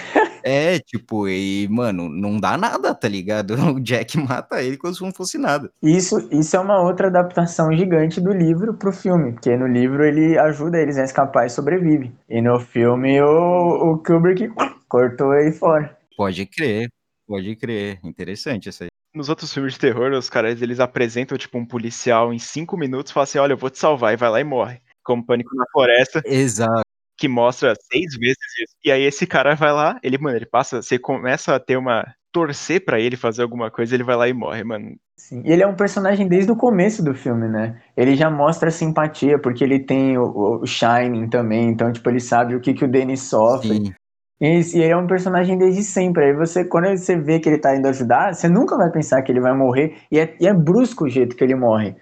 É, 0.42 0.78
tipo, 0.78 1.28
e, 1.28 1.68
mano, 1.70 2.08
não 2.08 2.40
dá 2.40 2.56
nada, 2.56 2.94
tá 2.94 3.06
ligado? 3.06 3.54
O 3.76 3.78
Jack 3.78 4.16
mata 4.18 4.62
ele 4.62 4.78
como 4.78 4.94
se 4.94 5.02
não 5.02 5.12
fosse 5.12 5.36
nada. 5.36 5.70
Isso, 5.82 6.26
isso 6.32 6.56
é 6.56 6.60
uma 6.60 6.80
outra 6.80 7.08
adaptação 7.08 7.70
gigante 7.76 8.22
do 8.22 8.32
livro 8.32 8.72
pro 8.72 8.90
filme, 8.90 9.32
porque 9.32 9.54
no 9.54 9.66
livro 9.66 10.02
ele 10.02 10.38
ajuda 10.38 10.80
eles 10.80 10.96
a 10.96 11.04
escapar 11.04 11.46
e 11.46 11.50
sobrevive. 11.50 12.10
E 12.28 12.40
no 12.40 12.58
filme 12.58 13.20
o, 13.20 13.92
o 13.92 13.98
Kubrick 13.98 14.50
cortou 14.88 15.34
ele 15.34 15.52
fora. 15.52 15.94
Pode 16.16 16.46
crer, 16.46 16.88
pode 17.28 17.54
crer. 17.54 18.00
Interessante 18.02 18.70
isso 18.70 18.84
aí. 18.84 18.88
Nos 19.14 19.28
outros 19.28 19.52
filmes 19.52 19.74
de 19.74 19.78
terror, 19.78 20.10
os 20.12 20.30
caras 20.30 20.62
eles 20.62 20.80
apresentam, 20.80 21.36
tipo, 21.36 21.58
um 21.58 21.66
policial 21.66 22.32
em 22.32 22.38
cinco 22.38 22.78
minutos 22.78 23.10
e 23.10 23.14
falam 23.14 23.24
assim: 23.24 23.38
olha, 23.38 23.52
eu 23.52 23.58
vou 23.58 23.68
te 23.68 23.78
salvar, 23.78 24.14
e 24.14 24.16
vai 24.16 24.30
lá 24.30 24.40
e 24.40 24.44
morre. 24.44 24.80
Como 25.04 25.24
Pânico 25.24 25.54
na 25.56 25.64
Floresta. 25.72 26.22
Exato 26.24 26.82
que 27.22 27.28
mostra 27.28 27.72
seis 27.92 28.16
vezes 28.16 28.36
isso. 28.60 28.74
E 28.84 28.90
aí 28.90 29.04
esse 29.04 29.28
cara 29.28 29.54
vai 29.54 29.72
lá, 29.72 29.96
ele, 30.02 30.18
mano, 30.18 30.36
ele 30.36 30.44
passa, 30.44 30.82
você 30.82 30.98
começa 30.98 31.54
a 31.54 31.60
ter 31.60 31.76
uma. 31.76 32.04
torcer 32.32 32.84
pra 32.84 32.98
ele 32.98 33.16
fazer 33.16 33.42
alguma 33.42 33.70
coisa, 33.70 33.94
ele 33.94 34.02
vai 34.02 34.16
lá 34.16 34.28
e 34.28 34.32
morre, 34.32 34.64
mano. 34.64 34.96
Sim. 35.16 35.40
E 35.44 35.52
ele 35.52 35.62
é 35.62 35.66
um 35.66 35.76
personagem 35.76 36.26
desde 36.26 36.50
o 36.50 36.56
começo 36.56 37.00
do 37.00 37.14
filme, 37.14 37.46
né? 37.46 37.80
Ele 37.96 38.16
já 38.16 38.28
mostra 38.28 38.72
simpatia, 38.72 39.38
porque 39.38 39.62
ele 39.62 39.78
tem 39.78 40.18
o, 40.18 40.62
o 40.62 40.66
Shining 40.66 41.28
também, 41.28 41.68
então, 41.68 41.92
tipo, 41.92 42.10
ele 42.10 42.18
sabe 42.18 42.56
o 42.56 42.60
que, 42.60 42.74
que 42.74 42.84
o 42.84 42.90
Danny 42.90 43.16
sofre. 43.16 43.76
Sim. 43.76 43.94
E, 44.40 44.60
e 44.76 44.82
ele 44.82 44.92
é 44.92 44.96
um 44.96 45.06
personagem 45.06 45.56
desde 45.56 45.84
sempre. 45.84 46.24
Aí 46.24 46.32
você, 46.32 46.64
quando 46.64 46.88
você 46.88 47.16
vê 47.16 47.38
que 47.38 47.48
ele 47.48 47.58
tá 47.58 47.76
indo 47.76 47.86
ajudar, 47.86 48.34
você 48.34 48.48
nunca 48.48 48.76
vai 48.76 48.90
pensar 48.90 49.22
que 49.22 49.30
ele 49.30 49.40
vai 49.40 49.54
morrer. 49.54 49.96
E 50.10 50.18
é, 50.18 50.34
e 50.40 50.48
é 50.48 50.52
brusco 50.52 51.04
o 51.04 51.08
jeito 51.08 51.36
que 51.36 51.44
ele 51.44 51.54
morre. 51.54 51.94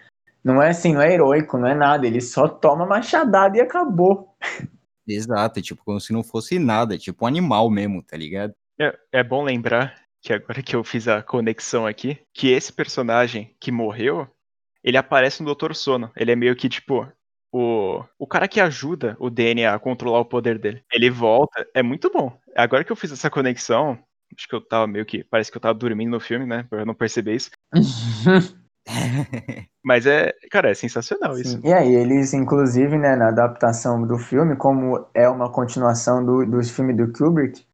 Não 0.42 0.62
é 0.62 0.70
assim, 0.70 0.94
não 0.94 1.02
é 1.02 1.12
heróico, 1.12 1.58
não 1.58 1.68
é 1.68 1.74
nada. 1.74 2.06
Ele 2.06 2.20
só 2.20 2.48
toma 2.48 2.86
machadada 2.86 3.56
e 3.56 3.60
acabou. 3.60 4.36
Exato, 5.06 5.60
tipo, 5.60 5.84
como 5.84 6.00
se 6.00 6.12
não 6.12 6.22
fosse 6.22 6.58
nada, 6.58 6.96
tipo 6.96 7.24
um 7.24 7.28
animal 7.28 7.68
mesmo, 7.70 8.02
tá 8.02 8.16
ligado? 8.16 8.54
É, 8.78 8.96
é 9.12 9.22
bom 9.22 9.42
lembrar 9.42 9.94
que 10.22 10.32
agora 10.32 10.62
que 10.62 10.76
eu 10.76 10.84
fiz 10.84 11.08
a 11.08 11.22
conexão 11.22 11.86
aqui, 11.86 12.18
que 12.32 12.50
esse 12.50 12.72
personagem 12.72 13.54
que 13.58 13.72
morreu, 13.72 14.28
ele 14.82 14.96
aparece 14.96 15.40
no 15.40 15.46
Doutor 15.46 15.74
Sono. 15.74 16.10
Ele 16.16 16.32
é 16.32 16.36
meio 16.36 16.56
que 16.56 16.68
tipo 16.68 17.10
o, 17.52 18.04
o 18.18 18.26
cara 18.26 18.46
que 18.46 18.60
ajuda 18.60 19.16
o 19.18 19.28
Danny 19.28 19.64
a 19.64 19.78
controlar 19.78 20.20
o 20.20 20.24
poder 20.24 20.58
dele. 20.58 20.84
Ele 20.92 21.10
volta, 21.10 21.66
é 21.74 21.82
muito 21.82 22.10
bom. 22.10 22.38
Agora 22.56 22.84
que 22.84 22.92
eu 22.92 22.96
fiz 22.96 23.10
essa 23.12 23.30
conexão, 23.30 23.98
acho 24.36 24.48
que 24.48 24.54
eu 24.54 24.60
tava 24.60 24.86
meio 24.86 25.04
que. 25.04 25.24
Parece 25.24 25.50
que 25.50 25.56
eu 25.56 25.60
tava 25.60 25.78
dormindo 25.78 26.10
no 26.10 26.20
filme, 26.20 26.46
né? 26.46 26.64
Pra 26.68 26.80
eu 26.80 26.86
não 26.86 26.94
perceber 26.94 27.34
isso. 27.34 27.50
Mas 29.82 30.06
é, 30.06 30.32
cara, 30.50 30.70
é 30.70 30.74
sensacional 30.74 31.34
Sim. 31.34 31.40
isso. 31.42 31.60
E 31.64 31.72
aí, 31.72 31.94
eles, 31.94 32.32
inclusive, 32.34 32.98
né, 32.98 33.16
na 33.16 33.28
adaptação 33.28 34.06
do 34.06 34.18
filme, 34.18 34.56
como 34.56 35.06
é 35.14 35.28
uma 35.28 35.50
continuação 35.50 36.24
do, 36.24 36.44
do 36.44 36.62
filme 36.62 36.92
do 36.92 37.12
Kubrick, 37.12 37.64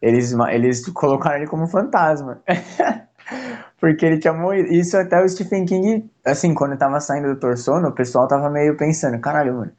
eles, 0.00 0.32
eles 0.50 0.88
colocaram 0.90 1.36
ele 1.38 1.46
como 1.46 1.66
fantasma. 1.66 2.42
Porque 3.80 4.06
ele 4.06 4.18
tinha 4.18 4.32
morrido. 4.32 4.72
Isso 4.72 4.96
até 4.96 5.22
o 5.22 5.28
Stephen 5.28 5.66
King, 5.66 6.08
assim, 6.24 6.54
quando 6.54 6.78
tava 6.78 7.00
saindo 7.00 7.34
do 7.34 7.40
Torsono, 7.40 7.88
o 7.88 7.92
pessoal 7.92 8.28
tava 8.28 8.48
meio 8.48 8.76
pensando, 8.76 9.20
caralho, 9.20 9.54
mano, 9.54 9.72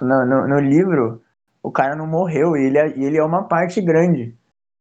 no, 0.00 0.26
no, 0.26 0.48
no 0.48 0.60
livro, 0.60 1.22
o 1.62 1.70
cara 1.70 1.96
não 1.96 2.06
morreu 2.06 2.56
e 2.56 2.64
ele, 2.64 2.78
é- 2.78 2.96
e 2.96 3.04
ele 3.04 3.16
é 3.18 3.24
uma 3.24 3.44
parte 3.44 3.80
grande. 3.80 4.36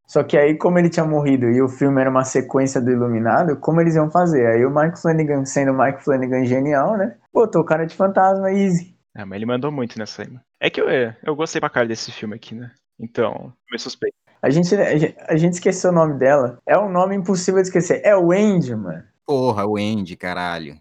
Só 0.09 0.23
que 0.23 0.35
aí, 0.35 0.57
como 0.57 0.79
ele 0.79 0.89
tinha 0.89 1.05
morrido 1.05 1.45
e 1.51 1.61
o 1.61 1.69
filme 1.69 2.01
era 2.01 2.09
uma 2.09 2.25
sequência 2.25 2.81
do 2.81 2.89
Iluminado, 2.89 3.57
como 3.59 3.79
eles 3.79 3.93
iam 3.95 4.09
fazer? 4.09 4.43
Aí 4.47 4.65
o 4.65 4.73
Mike 4.73 4.99
Flanagan, 4.99 5.45
sendo 5.45 5.71
o 5.71 5.77
Mike 5.77 6.03
Flanagan 6.03 6.43
genial, 6.45 6.97
né? 6.97 7.15
Botou 7.31 7.61
o 7.61 7.65
cara 7.65 7.85
de 7.85 7.95
fantasma, 7.95 8.51
easy. 8.51 8.97
Ah, 9.15 9.23
mas 9.23 9.35
ele 9.35 9.45
mandou 9.45 9.71
muito 9.71 9.99
nessa 9.99 10.23
aí, 10.23 10.27
mano. 10.27 10.41
É 10.59 10.67
que 10.67 10.81
eu, 10.81 10.89
é, 10.89 11.15
eu 11.23 11.35
gostei 11.35 11.61
pra 11.61 11.69
cara 11.69 11.87
desse 11.87 12.11
filme 12.11 12.35
aqui, 12.35 12.55
né? 12.55 12.71
Então, 12.99 13.53
meio 13.69 13.79
suspeito. 13.79 14.15
A 14.41 14.49
gente, 14.49 14.73
a 14.75 14.97
gente- 14.97 15.15
a 15.27 15.35
gente 15.37 15.53
esqueceu 15.53 15.91
o 15.91 15.93
nome 15.93 16.17
dela. 16.17 16.57
É 16.65 16.75
um 16.77 16.89
nome 16.89 17.15
impossível 17.15 17.61
de 17.61 17.67
esquecer. 17.67 18.01
É 18.03 18.15
o 18.17 18.31
Andy, 18.31 18.75
mano. 18.75 19.03
Porra, 19.27 19.63
o 19.67 19.77
Andy, 19.77 20.15
caralho. 20.17 20.75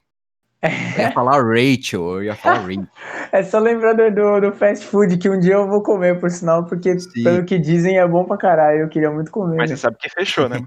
Eu 0.62 1.02
ia 1.02 1.12
falar 1.12 1.40
Rachel, 1.42 2.02
eu 2.14 2.22
ia 2.24 2.34
falar 2.34 2.60
Rachel. 2.66 2.88
É 3.30 3.42
só 3.42 3.58
lembrar 3.58 3.92
do, 3.92 4.40
do, 4.40 4.52
fast 4.52 4.84
food 4.86 5.16
que 5.16 5.28
um 5.28 5.38
dia 5.38 5.54
eu 5.54 5.68
vou 5.68 5.82
comer, 5.82 6.18
por 6.18 6.30
sinal, 6.30 6.64
porque 6.64 6.98
Sim. 6.98 7.22
pelo 7.22 7.44
que 7.44 7.58
dizem 7.58 7.98
é 7.98 8.06
bom 8.06 8.24
pra 8.24 8.36
caralho. 8.36 8.80
Eu 8.80 8.88
queria 8.88 9.10
muito 9.10 9.30
comer. 9.30 9.56
Mas 9.56 9.70
né? 9.70 9.76
você 9.76 9.82
sabe 9.82 9.96
que 9.98 10.08
fechou, 10.08 10.48
né? 10.48 10.58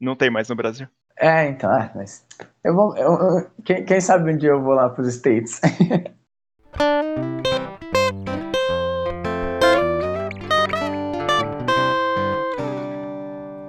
Não 0.00 0.14
tem 0.14 0.30
mais 0.30 0.48
no 0.48 0.56
Brasil. 0.56 0.86
É, 1.18 1.48
então, 1.48 1.70
ah, 1.70 1.90
mas. 1.94 2.24
Eu 2.64 2.74
vou. 2.74 2.96
eu- 2.96 3.12
eu- 3.12 3.50
quem, 3.64 3.84
quem 3.84 4.00
sabe 4.00 4.32
um 4.32 4.36
dia 4.36 4.50
eu 4.50 4.62
vou 4.62 4.74
lá 4.74 4.88
pros 4.88 5.08
States. 5.14 5.60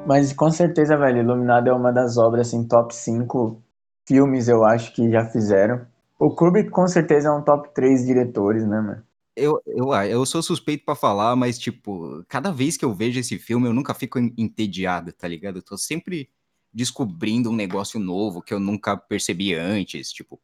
Mas 0.06 0.34
com 0.34 0.52
certeza, 0.52 0.98
velho, 0.98 1.20
Iluminado 1.20 1.70
é 1.70 1.74
uma 1.74 1.90
das 1.94 2.18
obras, 2.18 2.48
assim, 2.48 2.68
top 2.68 2.94
5 2.94 3.64
filmes, 4.08 4.48
eu 4.48 4.64
acho, 4.64 4.94
que 4.94 5.10
já 5.10 5.26
fizeram. 5.26 5.86
O 6.20 6.30
Kubrick 6.30 6.70
com 6.70 6.88
certeza 6.88 7.30
é 7.30 7.32
um 7.32 7.42
top 7.42 7.74
3 7.74 8.06
diretores, 8.06 8.66
né, 8.66 8.80
mano? 8.80 9.04
Eu, 9.36 9.62
eu, 9.66 9.92
ah, 9.94 10.06
eu 10.06 10.26
sou 10.26 10.44
suspeito 10.44 10.84
pra 10.86 10.94
falar, 10.96 11.36
mas, 11.36 11.58
tipo, 11.58 12.24
cada 12.28 12.52
vez 12.52 12.76
que 12.76 12.84
eu 12.84 12.94
vejo 12.94 13.20
esse 13.20 13.40
filme, 13.40 13.68
eu 13.68 13.74
nunca 13.74 13.94
fico 13.94 14.20
en- 14.20 14.34
entediado, 14.38 15.12
tá 15.14 15.28
ligado? 15.28 15.58
Eu 15.60 15.64
tô 15.64 15.78
sempre 15.78 16.30
descobrindo 16.74 17.50
um 17.50 17.56
negócio 17.56 18.00
novo 18.00 18.42
que 18.42 18.54
eu 18.54 18.60
nunca 18.60 18.96
percebi 18.98 19.54
antes, 19.56 20.12
tipo, 20.12 20.40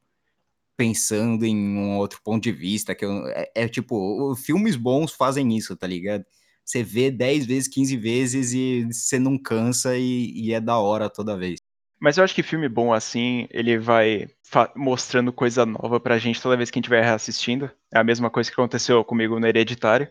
pensando 0.77 1.45
em 1.45 1.57
um 1.77 1.97
outro 1.97 2.21
ponto 2.23 2.43
de 2.43 2.51
vista, 2.51 2.95
que 2.95 3.05
eu, 3.05 3.27
é, 3.29 3.51
é 3.55 3.67
tipo, 3.67 4.35
filmes 4.35 4.75
bons 4.75 5.11
fazem 5.11 5.55
isso, 5.57 5.75
tá 5.75 5.87
ligado? 5.87 6.25
Você 6.65 6.83
vê 6.83 7.09
10 7.11 7.45
vezes, 7.45 7.67
15 7.69 7.97
vezes 7.97 8.53
e 8.53 8.85
você 8.91 9.19
não 9.19 9.37
cansa 9.37 9.97
e, 9.97 10.31
e 10.33 10.53
é 10.53 10.61
da 10.61 10.77
hora 10.79 11.09
toda 11.09 11.37
vez. 11.37 11.59
Mas 11.99 12.17
eu 12.17 12.23
acho 12.23 12.35
que 12.35 12.43
filme 12.43 12.69
bom 12.69 12.93
assim, 12.93 13.47
ele 13.49 13.77
vai 13.77 14.27
mostrando 14.75 15.33
coisa 15.33 15.65
nova 15.65 15.99
pra 15.99 16.17
gente 16.17 16.41
toda 16.41 16.57
vez 16.57 16.69
que 16.69 16.77
a 16.77 16.81
gente 16.81 16.89
vai 16.89 17.01
reassistindo. 17.01 17.69
É 17.93 17.99
a 17.99 18.03
mesma 18.03 18.29
coisa 18.29 18.49
que 18.49 18.59
aconteceu 18.59 19.03
comigo 19.03 19.39
no 19.39 19.47
Hereditário. 19.47 20.07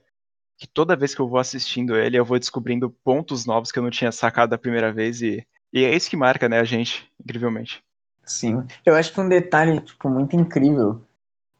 Que 0.59 0.67
toda 0.67 0.97
vez 0.97 1.15
que 1.15 1.21
eu 1.21 1.29
vou 1.29 1.39
assistindo 1.39 1.97
ele, 1.97 2.19
eu 2.19 2.25
vou 2.25 2.39
descobrindo 2.39 2.91
pontos 2.91 3.45
novos 3.47 3.71
que 3.71 3.79
eu 3.79 3.83
não 3.83 3.91
tinha 3.91 4.11
sacado 4.11 4.51
da 4.51 4.59
primeira 4.59 4.93
vez. 4.93 5.21
E, 5.23 5.47
e 5.73 5.85
é 5.85 5.95
isso 5.95 6.11
que 6.11 6.17
marca, 6.17 6.49
né, 6.49 6.59
a 6.59 6.65
gente, 6.65 7.11
incrivelmente. 7.23 7.85
Sim. 8.25 8.65
Eu 8.85 8.95
acho 8.95 9.13
que 9.13 9.21
um 9.21 9.29
detalhe, 9.29 9.81
tipo, 9.81 10.09
muito 10.09 10.35
incrível 10.35 11.03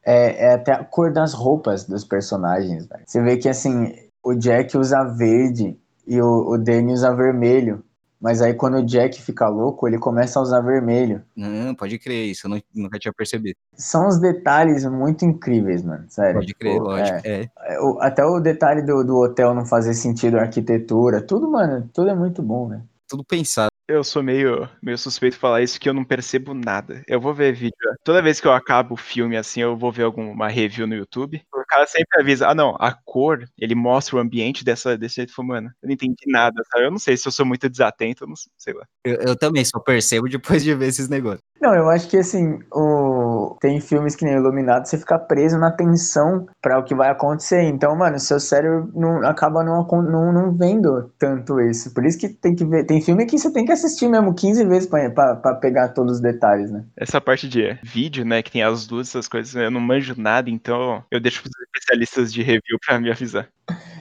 é, 0.03 0.47
é 0.47 0.53
até 0.53 0.73
a 0.73 0.83
cor 0.83 1.13
das 1.13 1.33
roupas 1.33 1.85
dos 1.85 2.03
personagens, 2.03 2.87
velho. 2.87 3.03
Você 3.05 3.21
vê 3.21 3.37
que, 3.37 3.47
assim, 3.47 3.93
o 4.23 4.33
Jack 4.33 4.77
usa 4.77 5.03
verde 5.03 5.77
e 6.05 6.21
o, 6.21 6.49
o 6.49 6.57
Danny 6.57 6.91
usa 6.91 7.15
vermelho. 7.15 7.83
Mas 8.19 8.41
aí 8.41 8.53
quando 8.53 8.77
o 8.79 8.83
Jack 8.85 9.21
fica 9.21 9.47
louco, 9.47 9.87
ele 9.87 9.99
começa 9.99 10.39
a 10.39 10.41
usar 10.41 10.59
vermelho. 10.61 11.21
Não, 11.35 11.75
pode 11.75 11.99
crer, 11.99 12.25
isso 12.31 12.47
eu 12.47 12.49
não- 12.51 12.61
nunca 12.73 12.97
tinha 12.97 13.13
percebido. 13.13 13.55
São 13.75 14.07
uns 14.07 14.19
detalhes 14.19 14.83
muito 14.85 15.23
incríveis, 15.23 15.83
mano. 15.83 16.05
Sério. 16.09 16.39
Pode 16.39 16.55
crer, 16.55 16.73
Tipo, 16.73 16.83
lógico. 16.85 17.19
é. 17.23 17.41
É. 17.43 17.77
Até 17.99 18.25
o 18.25 18.39
detalhe 18.39 18.81
do, 18.81 19.03
do 19.03 19.17
hotel 19.17 19.53
não 19.53 19.65
fazer 19.65 19.93
sentido, 19.93 20.37
a 20.37 20.41
arquitetura, 20.41 21.21
tudo, 21.21 21.49
mano, 21.51 21.87
tudo 21.93 22.09
é 22.09 22.15
muito 22.15 22.41
bom, 22.41 22.67
né? 22.67 22.81
tudo 23.09 23.23
pensado. 23.23 23.71
Eu 23.87 24.03
sou 24.03 24.21
meio, 24.21 24.69
meio 24.83 24.97
suspeito 24.97 25.35
de 25.35 25.39
falar 25.39 25.61
isso, 25.61 25.79
que 25.79 25.87
eu 25.87 25.93
não 25.93 26.03
percebo 26.03 26.53
nada. 26.53 27.03
Eu 27.07 27.21
vou 27.21 27.33
ver 27.33 27.53
vídeo. 27.53 27.73
Toda 28.03 28.21
vez 28.21 28.41
que 28.41 28.45
eu 28.45 28.51
acabo 28.51 28.95
o 28.95 28.97
filme, 28.97 29.37
assim, 29.37 29.61
eu 29.61 29.77
vou 29.77 29.93
ver 29.93 30.03
alguma 30.03 30.49
review 30.49 30.85
no 30.85 30.93
YouTube. 30.93 31.41
O 31.53 31.65
cara 31.65 31.87
sempre 31.87 32.19
avisa, 32.19 32.49
ah, 32.49 32.55
não, 32.55 32.75
a 32.79 32.91
cor, 32.91 33.47
ele 33.57 33.75
mostra 33.75 34.17
o 34.17 34.19
ambiente 34.19 34.65
dessa, 34.65 34.97
desse 34.97 35.15
jeito. 35.15 35.33
Falo, 35.33 35.47
Mano, 35.47 35.69
eu 35.81 35.87
não 35.87 35.93
entendi 35.93 36.25
nada, 36.27 36.61
sabe? 36.69 36.85
Eu 36.85 36.91
não 36.91 36.99
sei 36.99 37.15
se 37.15 37.25
eu 37.25 37.31
sou 37.31 37.45
muito 37.45 37.69
desatento, 37.69 38.25
eu 38.25 38.27
não 38.27 38.35
sei 38.57 38.73
lá. 38.73 38.85
Eu, 39.05 39.15
eu 39.15 39.35
também 39.37 39.63
só 39.63 39.79
percebo 39.79 40.27
depois 40.27 40.63
de 40.63 40.75
ver 40.75 40.87
esses 40.87 41.07
negócios. 41.07 41.41
Não, 41.61 41.73
eu 41.73 41.89
acho 41.89 42.09
que 42.09 42.17
assim, 42.17 42.59
o... 42.71 43.16
tem 43.59 43.79
filmes 43.79 44.15
que 44.15 44.25
nem 44.25 44.37
Iluminado, 44.37 44.85
você 44.85 44.97
fica 44.97 45.17
preso 45.17 45.57
na 45.57 45.71
tensão 45.71 46.47
pra 46.61 46.79
o 46.79 46.83
que 46.83 46.95
vai 46.95 47.09
acontecer. 47.09 47.61
Então, 47.63 47.95
mano, 47.95 48.19
seu 48.19 48.39
cérebro 48.39 48.91
não, 48.93 49.23
acaba 49.27 49.63
não, 49.63 49.85
não, 49.85 50.33
não 50.33 50.55
vendo 50.55 51.11
tanto 51.17 51.59
isso. 51.59 51.93
Por 51.93 52.05
isso 52.05 52.17
que 52.17 52.29
tem 52.29 52.55
que 52.55 52.65
ver. 52.65 52.85
Tem 52.85 53.01
filme 53.01 53.25
que 53.25 53.37
você 53.37 53.51
tem 53.51 53.65
que 53.65 53.71
assistir 53.71 54.07
mesmo 54.07 54.33
15 54.33 54.65
vezes 54.65 54.87
pra 54.87 55.55
pegar 55.55 55.89
todos 55.89 56.13
os 56.13 56.21
detalhes, 56.21 56.71
né? 56.71 56.85
Essa 56.95 57.19
parte 57.19 57.47
de 57.47 57.77
vídeo, 57.83 58.25
né, 58.25 58.41
que 58.41 58.51
tem 58.51 58.63
as 58.63 58.87
luzes, 58.87 59.11
essas 59.11 59.27
coisas, 59.27 59.55
eu 59.55 59.71
não 59.71 59.81
manjo 59.81 60.13
nada, 60.17 60.49
então 60.49 61.03
eu 61.11 61.19
deixo 61.19 61.41
os 61.43 61.51
especialistas 61.61 62.31
de 62.31 62.41
review 62.41 62.77
pra 62.85 62.99
me 62.99 63.11
avisar. 63.11 63.47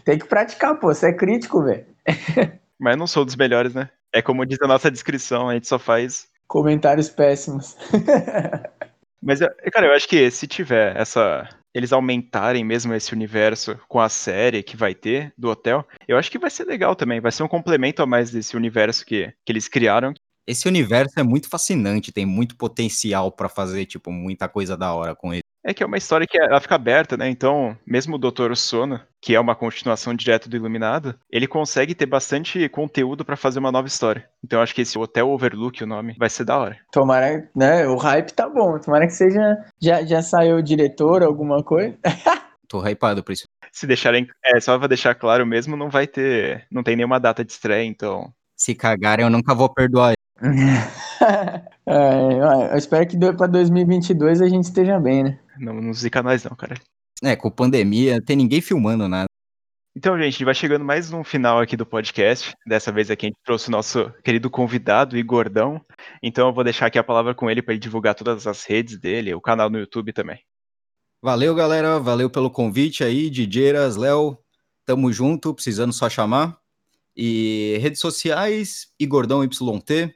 Tem 0.05 0.19
que 0.19 0.27
praticar, 0.27 0.79
pô. 0.79 0.95
Você 0.95 1.09
é 1.09 1.13
crítico, 1.13 1.63
velho. 1.63 1.85
Mas 2.79 2.93
eu 2.93 2.99
não 2.99 3.07
sou 3.07 3.25
dos 3.25 3.37
melhores, 3.37 3.75
né? 3.75 3.89
É 4.13 4.23
como 4.23 4.47
diz 4.47 4.61
a 4.63 4.69
nossa 4.69 4.91
descrição, 4.91 5.49
a 5.49 5.55
gente 5.55 5.67
só 5.67 5.79
faz. 5.79 6.29
Comentários 6.47 7.09
péssimos. 7.09 7.77
Mas, 9.27 9.41
cara, 9.73 9.89
eu 9.89 9.93
acho 9.93 10.09
que 10.09 10.31
se 10.31 10.47
tiver 10.47 10.97
essa. 10.97 11.49
Eles 11.75 11.93
aumentarem 11.93 12.65
mesmo 12.65 12.95
esse 12.95 13.13
universo 13.13 13.77
com 13.89 14.01
a 14.01 14.09
série 14.09 14.63
que 14.63 14.77
vai 14.77 14.95
ter 14.95 15.35
do 15.37 15.51
hotel, 15.51 15.87
eu 16.09 16.17
acho 16.17 16.31
que 16.31 16.39
vai 16.39 16.49
ser 16.49 16.65
legal 16.65 16.95
também. 16.95 17.21
Vai 17.21 17.33
ser 17.33 17.43
um 17.43 17.49
complemento 17.49 18.01
a 18.01 18.07
mais 18.07 18.31
desse 18.31 18.57
universo 18.57 19.05
que, 19.05 19.31
que 19.45 19.53
eles 19.53 19.67
criaram. 19.69 20.15
Esse 20.47 20.69
universo 20.69 21.19
é 21.19 21.25
muito 21.25 21.51
fascinante, 21.51 22.13
tem 22.13 22.25
muito 22.25 22.57
potencial 22.57 23.33
pra 23.33 23.49
fazer, 23.49 23.85
tipo, 23.85 24.13
muita 24.13 24.49
coisa 24.49 24.77
da 24.77 24.95
hora 24.95 25.15
com 25.15 25.35
ele. 25.35 25.43
É 25.69 25.75
que 25.75 25.83
é 25.83 25.87
uma 25.87 25.97
história 25.97 26.29
que 26.29 26.41
ela 26.41 26.61
fica 26.61 26.77
aberta, 26.77 27.17
né? 27.17 27.29
Então, 27.29 27.77
mesmo 27.85 28.15
o 28.15 28.19
Doutor 28.19 28.57
Sono, 28.57 29.01
que 29.21 29.35
é 29.35 29.41
uma 29.41 29.57
continuação 29.57 30.15
direta 30.15 30.49
do 30.49 30.55
Iluminado, 30.55 31.19
ele 31.29 31.49
consegue 31.49 31.93
ter 31.93 32.07
bastante 32.07 32.69
conteúdo 32.69 33.25
pra 33.25 33.37
fazer 33.37 33.59
uma 33.59 33.73
nova 33.73 33.89
história. 33.89 34.29
Então, 34.45 34.63
acho 34.63 34.73
que 34.73 34.83
esse 34.83 34.97
Hotel 34.97 35.29
Overlook, 35.29 35.83
o 35.83 35.87
nome, 35.87 36.15
vai 36.17 36.31
ser 36.31 36.45
da 36.45 36.57
hora. 36.57 36.77
Tomara, 36.93 37.51
né? 37.53 37.85
O 37.89 37.97
hype 37.97 38.31
tá 38.31 38.49
bom. 38.49 38.79
Tomara 38.79 39.09
que 39.09 39.13
seja. 39.13 39.57
Já, 39.83 40.05
já 40.05 40.23
saiu 40.23 40.59
o 40.59 40.63
diretor, 40.63 41.25
alguma 41.25 41.61
coisa. 41.65 41.99
Tô 42.69 42.81
hypado 42.87 43.25
por 43.25 43.33
isso. 43.33 43.49
Se 43.73 43.89
deixarem. 43.89 44.29
É, 44.45 44.61
só 44.61 44.79
pra 44.79 44.87
deixar 44.87 45.17
claro 45.17 45.45
mesmo, 45.45 45.77
não 45.77 45.91
vai 45.91 46.07
ter. 46.07 46.65
Não 46.71 46.85
tem 46.85 46.95
nenhuma 46.95 47.19
data 47.19 47.45
de 47.45 47.51
estreia, 47.51 47.85
então. 47.85 48.33
Se 48.57 48.73
cagarem, 48.73 49.25
eu 49.25 49.31
nunca 49.31 49.53
vou 49.53 49.69
perdoar 49.69 50.15
É, 51.89 52.73
eu 52.73 52.77
espero 52.77 53.07
que 53.07 53.17
pra 53.17 53.47
2022 53.47 54.43
a 54.43 54.49
gente 54.49 54.65
esteja 54.65 54.99
bem, 54.99 55.23
né? 55.23 55.39
Não, 55.59 55.75
não 55.75 55.93
zica 55.93 56.23
nós, 56.23 56.45
não, 56.45 56.55
cara. 56.57 56.75
É, 57.23 57.35
com 57.35 57.51
pandemia, 57.51 58.17
não 58.17 58.25
tem 58.25 58.37
ninguém 58.37 58.61
filmando 58.61 59.09
nada. 59.09 59.27
Então, 59.97 60.21
gente 60.21 60.45
vai 60.45 60.55
chegando 60.55 60.85
mais 60.85 61.11
um 61.11 61.25
final 61.25 61.59
aqui 61.59 61.75
do 61.75 61.87
podcast. 61.87 62.55
Dessa 62.67 62.93
vez 62.93 63.11
aqui 63.11 63.25
a 63.25 63.29
gente 63.31 63.41
trouxe 63.43 63.69
o 63.69 63.71
nosso 63.71 64.13
querido 64.23 64.51
convidado, 64.51 65.17
Igordão. 65.17 65.81
Então 66.23 66.49
eu 66.49 66.55
vou 66.55 66.63
deixar 66.63 66.85
aqui 66.85 66.99
a 66.99 67.03
palavra 67.03 67.35
com 67.35 67.51
ele 67.51 67.63
para 67.63 67.73
ele 67.73 67.81
divulgar 67.81 68.15
todas 68.15 68.47
as 68.47 68.65
redes 68.65 69.01
dele, 69.01 69.33
o 69.33 69.41
canal 69.41 69.71
no 69.71 69.79
YouTube 69.79 70.13
também. 70.13 70.39
Valeu, 71.23 71.55
galera. 71.55 71.99
Valeu 71.99 72.29
pelo 72.29 72.51
convite 72.51 73.03
aí, 73.03 73.31
Dideiras, 73.31 73.97
Léo. 73.97 74.39
Tamo 74.85 75.11
junto, 75.11 75.55
precisando 75.55 75.95
só 75.95 76.11
chamar. 76.11 76.59
E 77.17 77.79
redes 77.81 78.01
sociais, 78.01 78.89
Igordão 79.01 79.43
YT, 79.43 80.15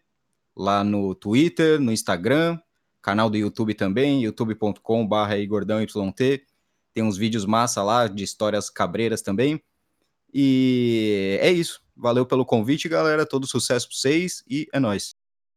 lá 0.54 0.84
no 0.84 1.14
Twitter, 1.14 1.80
no 1.80 1.90
Instagram, 1.90 2.60
canal 3.02 3.30
do 3.30 3.36
YouTube 3.36 3.74
também, 3.74 4.22
youtube.com.br 4.24 5.32
igordãoyt. 5.38 5.92
Tem 6.92 7.02
uns 7.02 7.16
vídeos 7.16 7.46
massa 7.46 7.82
lá 7.82 8.06
de 8.06 8.24
histórias 8.24 8.68
cabreiras 8.68 9.22
também. 9.22 9.62
E 10.32 11.38
é 11.40 11.50
isso. 11.50 11.80
Valeu 11.96 12.24
pelo 12.24 12.44
convite, 12.44 12.88
galera. 12.88 13.26
Todo 13.26 13.46
sucesso 13.46 13.88
para 13.88 13.96
vocês 13.96 14.42
e 14.48 14.66
é 14.72 14.80
nóis. 14.80 15.14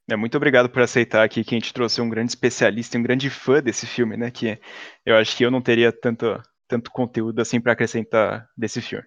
É, 0.10 0.16
muito 0.16 0.36
obrigado 0.36 0.70
por 0.70 0.82
aceitar 0.82 1.24
aqui 1.24 1.44
que 1.44 1.56
a 1.56 1.60
gente 1.60 1.74
trouxe 1.74 2.02
um 2.02 2.10
grande 2.10 2.32
especialista 2.32 2.98
e 2.98 3.00
um 3.00 3.04
grande 3.04 3.30
fã 3.30 3.62
desse 3.62 3.88
filme, 3.88 4.18
né? 4.18 4.30
Que 4.30 4.60
eu 5.06 5.16
acho 5.16 5.36
que 5.36 5.46
eu 5.46 5.52
não 5.52 5.62
teria 5.62 5.92
tanto, 5.94 6.42
tanto 6.68 6.92
conteúdo 6.92 7.40
assim 7.40 7.62
para 7.62 7.72
acrescentar 7.72 8.50
desse 8.58 8.82
filme. 8.82 9.06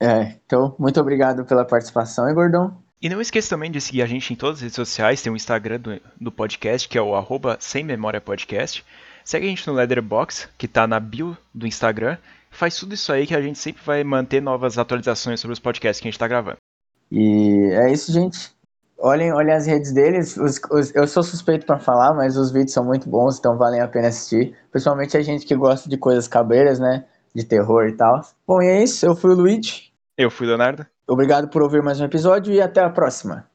É, 0.00 0.38
então, 0.44 0.74
muito 0.78 0.98
obrigado 1.00 1.44
pela 1.44 1.64
participação, 1.64 2.28
hein, 2.28 2.34
Gordão? 2.34 2.82
E 3.04 3.08
não 3.10 3.20
esqueça 3.20 3.50
também 3.50 3.70
de 3.70 3.82
seguir 3.82 4.00
a 4.00 4.06
gente 4.06 4.32
em 4.32 4.36
todas 4.36 4.56
as 4.56 4.62
redes 4.62 4.76
sociais, 4.76 5.20
tem 5.20 5.30
o 5.30 5.36
Instagram 5.36 5.78
do, 5.78 6.00
do 6.18 6.32
podcast, 6.32 6.88
que 6.88 6.96
é 6.96 7.02
o 7.02 7.14
arroba 7.14 7.58
Sem 7.60 7.84
Memória 7.84 8.18
Podcast. 8.18 8.82
Segue 9.22 9.44
a 9.44 9.48
gente 9.50 9.66
no 9.68 9.74
Leatherbox, 9.74 10.48
que 10.56 10.64
está 10.64 10.86
na 10.86 10.98
bio 10.98 11.36
do 11.52 11.66
Instagram. 11.66 12.16
Faz 12.50 12.78
tudo 12.78 12.94
isso 12.94 13.12
aí 13.12 13.26
que 13.26 13.34
a 13.34 13.42
gente 13.42 13.58
sempre 13.58 13.82
vai 13.84 14.02
manter 14.02 14.40
novas 14.40 14.78
atualizações 14.78 15.38
sobre 15.38 15.52
os 15.52 15.60
podcasts 15.60 16.00
que 16.00 16.08
a 16.08 16.10
gente 16.10 16.14
está 16.14 16.26
gravando. 16.26 16.56
E 17.12 17.68
é 17.74 17.92
isso, 17.92 18.10
gente. 18.10 18.50
Olhem, 18.98 19.34
olhem 19.34 19.52
as 19.52 19.66
redes 19.66 19.92
deles. 19.92 20.38
Os, 20.38 20.58
os, 20.70 20.94
eu 20.94 21.06
sou 21.06 21.22
suspeito 21.22 21.66
para 21.66 21.78
falar, 21.78 22.14
mas 22.14 22.38
os 22.38 22.50
vídeos 22.50 22.72
são 22.72 22.86
muito 22.86 23.06
bons, 23.06 23.38
então 23.38 23.58
valem 23.58 23.82
a 23.82 23.86
pena 23.86 24.08
assistir. 24.08 24.56
Principalmente 24.70 25.14
a 25.14 25.20
gente 25.20 25.44
que 25.44 25.54
gosta 25.54 25.90
de 25.90 25.98
coisas 25.98 26.26
cabeiras, 26.26 26.80
né? 26.80 27.04
De 27.34 27.44
terror 27.44 27.86
e 27.86 27.92
tal. 27.92 28.22
Bom, 28.46 28.62
e 28.62 28.66
é 28.66 28.82
isso. 28.82 29.04
Eu 29.04 29.14
fui 29.14 29.32
o 29.32 29.34
Luigi. 29.34 29.92
Eu 30.16 30.30
fui 30.30 30.46
o 30.46 30.48
Leonardo. 30.48 30.86
Obrigado 31.06 31.48
por 31.48 31.62
ouvir 31.62 31.82
mais 31.82 32.00
um 32.00 32.04
episódio 32.04 32.52
e 32.52 32.60
até 32.60 32.82
a 32.82 32.90
próxima. 32.90 33.53